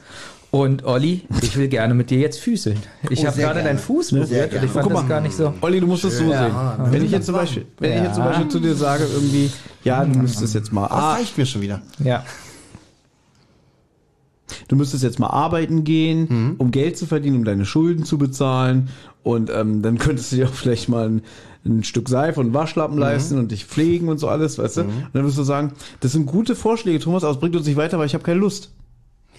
Und 0.49 0.85
Olli, 0.85 1.23
ich 1.41 1.57
will 1.57 1.67
gerne 1.67 1.93
mit 1.93 2.09
dir 2.09 2.19
jetzt 2.19 2.39
füßeln. 2.39 2.77
Ich 3.09 3.19
Oh, 3.23 3.27
habe 3.27 3.37
gerade 3.37 3.61
deinen 3.63 3.77
Fuß 3.79 4.11
berührt 4.11 4.53
und 4.53 4.63
ich 4.63 4.71
fand 4.71 4.83
Guck 4.85 4.93
das 4.93 5.01
mal. 5.03 5.07
gar 5.09 5.19
nicht 5.21 5.35
so. 5.35 5.53
Olli, 5.59 5.81
du 5.81 5.87
musst 5.87 6.05
es 6.05 6.17
so 6.17 6.23
sehen. 6.23 6.31
Ja, 6.31 6.87
wenn 6.89 7.03
ich 7.03 7.11
jetzt 7.11 7.25
zum 7.25 7.35
Beispiel, 7.35 7.65
wenn 7.79 7.97
ich 7.97 8.03
jetzt 8.03 8.15
zum 8.15 8.23
Ja. 8.23 8.29
Beispiel 8.29 8.47
zu 8.47 8.59
dir 8.61 8.73
sage, 8.75 9.03
irgendwie, 9.13 9.51
ja, 9.83 10.05
du 10.05 10.17
müsstest 10.17 10.55
jetzt 10.55 10.71
mal, 10.71 10.83
Das 10.87 10.91
ah, 10.97 11.13
reicht 11.15 11.37
mir 11.37 11.45
schon 11.45 11.61
wieder. 11.61 11.81
Ja. 12.01 12.23
du 14.69 14.75
müsstest 14.77 15.03
jetzt 15.03 15.19
mal 15.19 15.27
arbeiten 15.27 15.83
gehen, 15.83 16.55
um 16.57 16.71
Geld 16.71 16.97
zu 16.97 17.05
verdienen, 17.05 17.37
um 17.37 17.43
deine 17.43 17.65
Schulden 17.65 18.05
zu 18.05 18.17
bezahlen. 18.17 18.87
Und 19.23 19.49
ähm, 19.49 19.81
dann 19.81 19.97
könntest 19.97 20.31
du 20.31 20.37
dir 20.37 20.47
auch 20.47 20.53
vielleicht 20.53 20.87
mal 20.87 21.09
ein, 21.09 21.21
ein 21.67 21.83
Stück 21.83 22.09
Seife 22.09 22.39
und 22.39 22.53
Waschlappen 22.53 22.97
leisten 22.97 23.37
und 23.37 23.51
dich 23.51 23.65
pflegen 23.65 24.09
und 24.09 24.17
so 24.17 24.27
alles, 24.27 24.57
weißt 24.57 24.77
du? 24.77 24.81
Und 24.81 25.07
dann 25.13 25.25
wirst 25.25 25.37
du 25.37 25.43
sagen, 25.43 25.73
das 25.99 26.13
sind 26.13 26.25
gute 26.25 26.55
Vorschläge, 26.55 26.99
Thomas, 26.99 27.23
aber 27.23 27.33
es 27.33 27.39
bringt 27.39 27.55
uns 27.55 27.67
nicht 27.67 27.77
weiter, 27.77 27.99
weil 27.99 28.07
ich 28.07 28.13
habe 28.13 28.23
keine 28.23 28.39
Lust. 28.39 28.71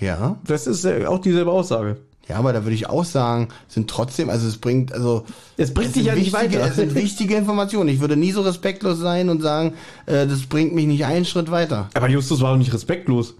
Ja. 0.00 0.38
Das 0.44 0.66
ist 0.66 0.86
auch 0.86 1.20
dieselbe 1.20 1.50
Aussage. 1.50 1.96
Ja, 2.28 2.36
aber 2.36 2.52
da 2.52 2.64
würde 2.64 2.74
ich 2.74 2.88
auch 2.88 3.04
sagen, 3.04 3.48
sind 3.68 3.88
trotzdem, 3.88 4.28
also 4.28 4.46
es 4.46 4.58
bringt, 4.58 4.92
also. 4.92 5.24
Es 5.56 5.72
bringt 5.72 5.96
dich 5.96 6.04
ja 6.04 6.14
nicht 6.14 6.34
weiter. 6.34 6.60
Es 6.60 6.76
sind 6.76 6.94
wichtige 6.94 7.34
Informationen. 7.34 7.88
Ich 7.88 8.00
würde 8.00 8.16
nie 8.16 8.32
so 8.32 8.42
respektlos 8.42 8.98
sein 8.98 9.30
und 9.30 9.40
sagen, 9.40 9.72
äh, 10.04 10.26
das 10.26 10.42
bringt 10.42 10.74
mich 10.74 10.86
nicht 10.86 11.06
einen 11.06 11.24
Schritt 11.24 11.50
weiter. 11.50 11.88
Aber 11.94 12.08
Justus 12.08 12.42
war 12.42 12.52
doch 12.52 12.58
nicht 12.58 12.74
respektlos. 12.74 13.34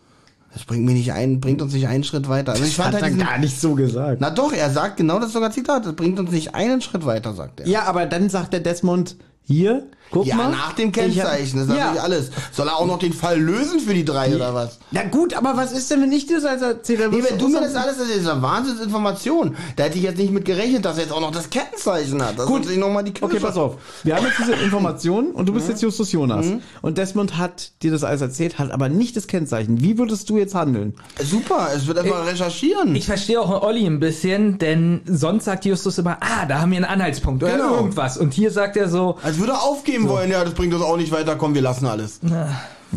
Das 0.53 0.65
bringt 0.65 0.85
mich 0.85 0.95
nicht 0.95 1.13
ein, 1.13 1.41
bringt 1.41 1.61
uns 1.61 1.75
nicht 1.75 1.89
einen 1.89 2.05
Schritt 2.05 2.29
weiter. 2.29 2.53
Also 2.53 2.65
ich 2.65 2.75
fand 2.75 2.95
halt 2.95 3.15
diesen, 3.15 3.41
nicht 3.41 3.61
so 3.61 3.75
gesagt. 3.75 4.21
na 4.21 4.31
doch, 4.31 4.53
er 4.53 4.71
sagt 4.71 4.97
genau 4.97 5.21
das 5.21 5.33
sogar 5.33 5.51
Zitat. 5.51 5.85
Das 5.85 5.95
bringt 5.95 6.19
uns 6.19 6.31
nicht 6.31 6.55
einen 6.55 6.81
Schritt 6.81 7.05
weiter, 7.05 7.35
sagt 7.35 7.61
er. 7.61 7.69
Ja, 7.69 7.85
aber 7.85 8.07
dann 8.07 8.31
sagt 8.31 8.55
der 8.55 8.61
Desmond, 8.61 9.17
hier, 9.49 9.87
guck 10.11 10.27
Ja, 10.27 10.37
mal. 10.37 10.51
nach 10.51 10.75
dem 10.75 10.91
ich 10.91 10.99
hab- 10.99 11.05
Kennzeichen, 11.07 11.59
das 11.61 11.69
ist 11.69 11.75
ja. 11.75 11.87
natürlich 11.87 12.03
alles. 12.03 12.31
Soll 12.53 12.69
er 12.69 12.77
auch 12.77 12.87
noch 12.87 12.99
den 12.99 13.13
Fall 13.15 13.41
lösen 13.41 13.81
für 13.81 13.95
die 13.95 14.05
drei 14.05 14.35
oder 14.37 14.55
was? 14.55 14.79
Na 14.91 15.05
gut, 15.05 15.33
aber 15.35 15.57
was 15.57 15.73
ist 15.73 15.91
denn, 15.91 16.03
wenn 16.03 16.13
ich 16.13 16.27
dir 16.27 16.37
das 16.37 16.45
als 16.45 16.61
Erzähler 16.63 17.09
Nee, 17.09 17.23
wenn 17.29 17.39
du 17.39 17.49
mir 17.49 17.61
das 17.63 17.75
alles, 17.75 17.97
das 17.99 18.09
ist 18.09 18.29
eine 18.29 18.41
Wahnsinnsinformation. 18.43 19.57
Da 19.77 19.85
hätte 19.85 19.97
ich 19.99 20.05
jetzt 20.05 20.19
nicht 20.19 20.33
mit 20.33 20.45
gerechnet, 20.45 20.85
dass 20.85 20.97
er 20.99 21.05
jetzt 21.05 21.13
auch 21.13 21.21
noch 21.21 21.31
das 21.31 21.51
Kennzeichen 21.51 22.23
hat. 22.23 22.39
Das 22.39 22.47
Gut. 22.47 22.57
ist 22.57 22.61
natürlich 22.67 22.79
nochmal 22.79 23.05
die 23.05 23.11
Okay, 23.21 23.33
Kirsche. 23.33 23.47
pass 23.47 23.57
auf. 23.57 23.77
Wir 24.05 24.17
haben 24.17 24.27
jetzt 24.27 24.39
diese 24.39 24.53
Information 24.65 25.31
und 25.33 25.49
du 25.49 25.53
bist 25.53 25.69
jetzt 25.69 25.83
Justus 25.83 26.13
Jonas. 26.13 26.47
Und 26.83 26.99
Desmond 26.99 27.37
hat 27.39 27.73
dir 27.83 27.91
das 27.91 28.05
alles 28.05 28.21
erzählt, 28.21 28.59
hat 28.59 28.71
aber 28.71 28.89
nicht 28.89 29.17
das 29.17 29.27
Kennzeichen. 29.27 29.81
Wie 29.81 29.99
würdest 29.99 30.29
du 30.31 30.37
jetzt 30.39 30.55
handeln? 30.55 30.95
Super, 31.23 31.69
es 31.75 31.87
wird 31.87 31.97
erstmal 31.99 32.23
recherchieren. 32.25 32.95
Ich 32.95 33.07
verstehe 33.07 33.41
auch 33.41 33.63
Olli 33.63 33.87
ein 33.87 34.01
bisschen, 34.01 34.59
denn 34.59 35.01
sonst 35.07 35.45
sagt 35.45 35.65
Justus 35.65 35.97
immer, 35.99 36.19
ah, 36.21 36.45
da 36.47 36.61
haben 36.61 36.71
wir 36.71 36.77
einen 36.77 36.85
Anhaltspunkt 36.85 37.43
oder 37.43 37.53
Genau. 37.53 37.77
irgendwas. 37.77 38.19
Und 38.19 38.35
hier 38.35 38.51
sagt 38.51 38.77
er 38.77 38.89
so, 38.89 39.19
Als 39.39 39.47
würde 39.47 39.53
er 39.53 39.63
aufgeben 39.63 40.09
wollen, 40.09 40.33
ja, 40.33 40.43
das 40.43 40.55
bringt 40.55 40.75
uns 40.75 40.83
auch 40.83 40.97
nicht 40.97 41.13
weiter, 41.13 41.37
komm, 41.37 41.55
wir 41.55 41.63
lassen 41.63 41.87
alles. 41.87 42.19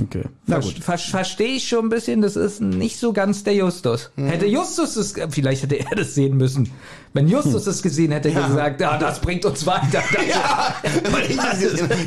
Okay. 0.03 0.23
Na 0.47 0.59
ver 0.59 0.71
gut. 0.71 0.83
ver 0.83 0.97
verstehe 0.97 1.57
ich 1.57 1.67
schon 1.67 1.85
ein 1.85 1.89
bisschen, 1.89 2.21
das 2.21 2.35
ist 2.35 2.61
nicht 2.61 2.97
so 2.97 3.13
ganz 3.13 3.43
der 3.43 3.53
Justus. 3.53 4.09
Hätte 4.15 4.47
Justus 4.47 4.95
es, 4.95 5.13
vielleicht 5.29 5.61
hätte 5.61 5.75
er 5.75 5.95
das 5.95 6.15
sehen 6.15 6.37
müssen. 6.37 6.71
Wenn 7.13 7.27
Justus 7.27 7.67
es 7.67 7.83
gesehen 7.83 8.11
hätte, 8.11 8.29
hätte 8.29 8.39
er 8.41 8.47
gesagt, 8.47 8.81
ja, 8.81 8.97
das 8.97 9.19
bringt 9.21 9.45
uns 9.45 9.65
weiter. 9.67 10.01
Ja, 10.27 10.73
weil 11.11 11.25
ich 11.29 11.37
habe. 11.37 11.57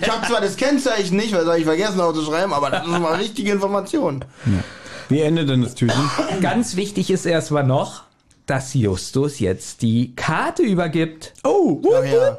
Ich 0.00 0.10
habe 0.10 0.26
zwar 0.26 0.40
das 0.40 0.56
Kennzeichen 0.56 1.16
nicht, 1.16 1.32
weil 1.32 1.40
das 1.40 1.48
habe 1.50 1.58
ich 1.58 1.64
vergessen 1.64 2.00
aufzuschreiben, 2.00 2.52
aber 2.52 2.70
das 2.70 2.86
ist 2.86 2.98
mal 2.98 3.14
richtige 3.14 3.52
Information. 3.52 4.24
Wie 5.08 5.20
endet 5.20 5.48
denn 5.48 5.62
das 5.62 5.74
Türchen? 5.74 6.10
Ganz 6.40 6.74
wichtig 6.74 7.10
ist 7.10 7.26
erstmal 7.26 7.64
noch, 7.64 8.03
dass 8.46 8.74
Justus 8.74 9.38
jetzt 9.38 9.82
die 9.82 10.14
Karte 10.16 10.62
übergibt. 10.62 11.32
Oh, 11.44 11.80
ja, 11.82 12.38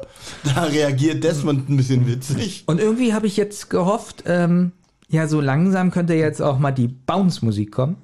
da 0.54 0.62
reagiert 0.64 1.24
Desmond 1.24 1.68
ein 1.68 1.76
bisschen 1.76 2.06
witzig. 2.06 2.64
Und 2.66 2.80
irgendwie 2.80 3.12
habe 3.12 3.26
ich 3.26 3.36
jetzt 3.36 3.70
gehofft, 3.70 4.22
ähm, 4.26 4.72
ja, 5.08 5.26
so 5.28 5.40
langsam 5.40 5.90
könnte 5.90 6.14
jetzt 6.14 6.40
auch 6.42 6.58
mal 6.58 6.72
die 6.72 6.88
Bounce-Musik 6.88 7.72
kommen. 7.72 7.96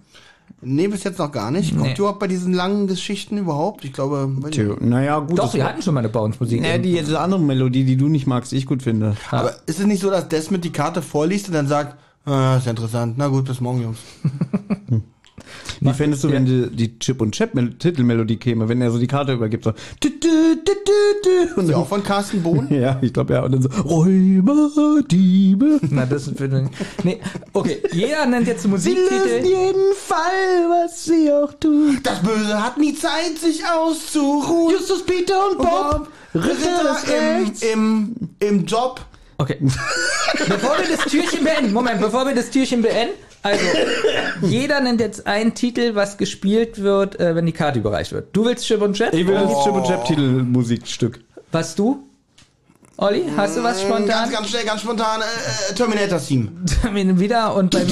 Nee, 0.64 0.86
bis 0.86 1.02
jetzt 1.02 1.18
noch 1.18 1.32
gar 1.32 1.50
nicht. 1.50 1.72
Kommt 1.76 1.88
Nee. 1.88 1.94
überhaupt 1.98 2.20
bei 2.20 2.28
diesen 2.28 2.52
langen 2.52 2.86
Geschichten 2.86 3.36
überhaupt? 3.38 3.84
Ich 3.84 3.92
glaube, 3.92 4.30
nicht. 4.44 4.80
naja, 4.80 5.18
gut. 5.18 5.36
Doch, 5.38 5.52
wir 5.54 5.64
hatten 5.64 5.82
schon 5.82 5.92
mal 5.94 6.00
eine 6.00 6.08
Bounce-Musik. 6.08 6.64
Ja, 6.64 6.78
die 6.78 6.92
diese 6.96 7.18
andere 7.18 7.40
Melodie, 7.40 7.82
die 7.84 7.96
du 7.96 8.06
nicht 8.08 8.28
magst, 8.28 8.52
die 8.52 8.56
ich 8.56 8.66
gut 8.66 8.82
finde. 8.82 9.16
aber 9.32 9.54
ist 9.66 9.80
es 9.80 9.86
nicht 9.86 10.00
so, 10.00 10.10
dass 10.10 10.28
Desmond 10.28 10.64
die 10.64 10.70
Karte 10.70 11.02
vorliest 11.02 11.48
und 11.48 11.54
dann 11.54 11.66
sagt, 11.66 11.96
ah, 12.26 12.56
ist 12.58 12.66
ja 12.66 12.70
interessant, 12.70 13.14
na 13.16 13.26
gut, 13.26 13.44
bis 13.46 13.60
morgen, 13.60 13.82
Jungs. 13.82 13.98
Wie 15.84 15.92
fändest 15.94 16.24
du, 16.24 16.30
wenn 16.30 16.44
die, 16.44 16.68
die 16.70 16.98
Chip 16.98 17.20
und 17.20 17.32
Chap 17.34 17.54
Mel- 17.54 17.74
Titelmelodie 17.78 18.36
käme, 18.36 18.68
wenn 18.68 18.80
er 18.80 18.90
so 18.90 18.98
die 18.98 19.06
Karte 19.06 19.32
übergibt, 19.32 19.64
so 19.64 19.70
und 21.56 21.66
ja 21.66 21.72
dann, 21.72 21.74
auch 21.74 21.88
von 21.88 22.02
Carsten 22.02 22.42
Bohn? 22.42 22.68
ja, 22.70 22.98
ich 23.02 23.12
glaube 23.12 23.34
ja, 23.34 23.42
und 23.42 23.52
dann 23.52 23.62
so 23.62 23.68
Räuber, 23.68 25.02
Diebe. 25.10 25.80
Na, 25.90 26.06
das 26.06 26.28
ist 26.28 26.38
für 26.38 26.48
den, 26.48 26.70
Nee, 27.02 27.20
okay, 27.52 27.82
jeder 27.92 28.26
nennt 28.26 28.46
jetzt 28.46 28.64
einen 28.64 28.78
Sie 28.78 28.90
lösen 28.92 29.08
Musiktitel. 29.10 29.46
jeden 29.46 29.94
Fall, 29.96 30.68
was 30.70 31.04
sie 31.04 31.30
auch 31.32 31.52
tun. 31.54 31.98
Das 32.02 32.20
Böse 32.22 32.62
hat 32.62 32.78
nie 32.78 32.94
Zeit, 32.94 33.38
sich 33.40 33.62
auszuruhen. 33.66 34.74
Justus, 34.76 35.04
Peter 35.04 35.50
und 35.50 35.58
Bob, 35.58 36.08
Ritter 36.34 36.96
im 38.40 38.66
Job. 38.66 39.00
Okay. 39.38 39.56
bevor 40.48 40.76
wir 40.78 40.96
das 40.96 41.06
Türchen 41.10 41.42
beenden, 41.42 41.72
Moment, 41.72 42.00
bevor 42.00 42.26
wir 42.26 42.34
das 42.34 42.50
Türchen 42.50 42.82
beenden, 42.82 43.14
also, 43.42 43.64
jeder 44.42 44.80
nennt 44.80 45.00
jetzt 45.00 45.26
einen 45.26 45.54
Titel, 45.54 45.94
was 45.94 46.16
gespielt 46.16 46.82
wird, 46.82 47.18
äh, 47.18 47.34
wenn 47.34 47.46
die 47.46 47.52
Karte 47.52 47.80
überreicht 47.80 48.12
wird. 48.12 48.28
Du 48.32 48.44
willst 48.44 48.64
Chip 48.66 48.80
und 48.82 48.94
Chat? 48.94 49.12
Ich 49.14 49.26
will 49.26 49.34
das 49.34 49.64
Chip 49.64 49.72
und 49.74 49.84
Chap 49.86 50.04
Titelmusikstück. 50.04 51.20
Was 51.50 51.74
du? 51.74 52.04
Olli, 52.98 53.24
hast 53.36 53.56
du 53.56 53.62
was 53.64 53.82
spontan? 53.82 54.06
Ganz, 54.06 54.32
ganz 54.32 54.48
schnell, 54.50 54.64
ganz 54.64 54.82
spontan. 54.82 55.22
Äh, 55.22 55.74
Terminator-Theme. 55.74 56.50
Wieder 57.18 57.54
und 57.56 57.70
bei, 57.72 57.84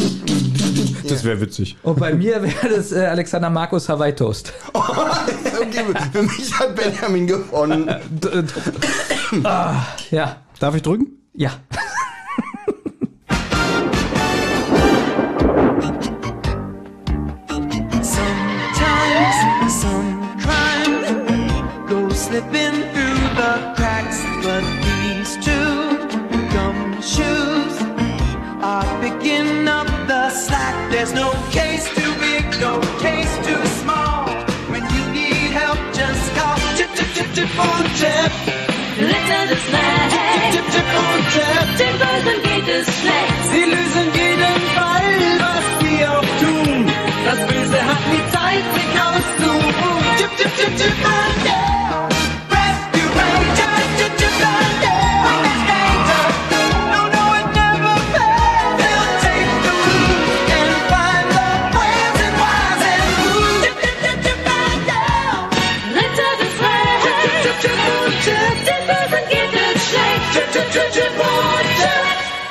Das 1.08 1.24
wäre 1.24 1.40
witzig. 1.40 1.76
und 1.82 1.98
bei 1.98 2.14
mir 2.14 2.42
wäre 2.42 2.76
das 2.76 2.92
äh, 2.92 3.06
Alexander 3.06 3.50
Markus 3.50 3.88
Hawaii 3.88 4.14
Toast. 4.14 4.52
okay, 4.72 5.84
für 6.12 6.22
mich 6.22 6.56
hat 6.56 6.76
Benjamin 6.76 7.26
gewonnen. 7.26 7.88
ah, 9.44 9.82
ja, 10.10 10.36
Darf 10.60 10.76
ich 10.76 10.82
drücken? 10.82 11.18
ja. 11.34 11.50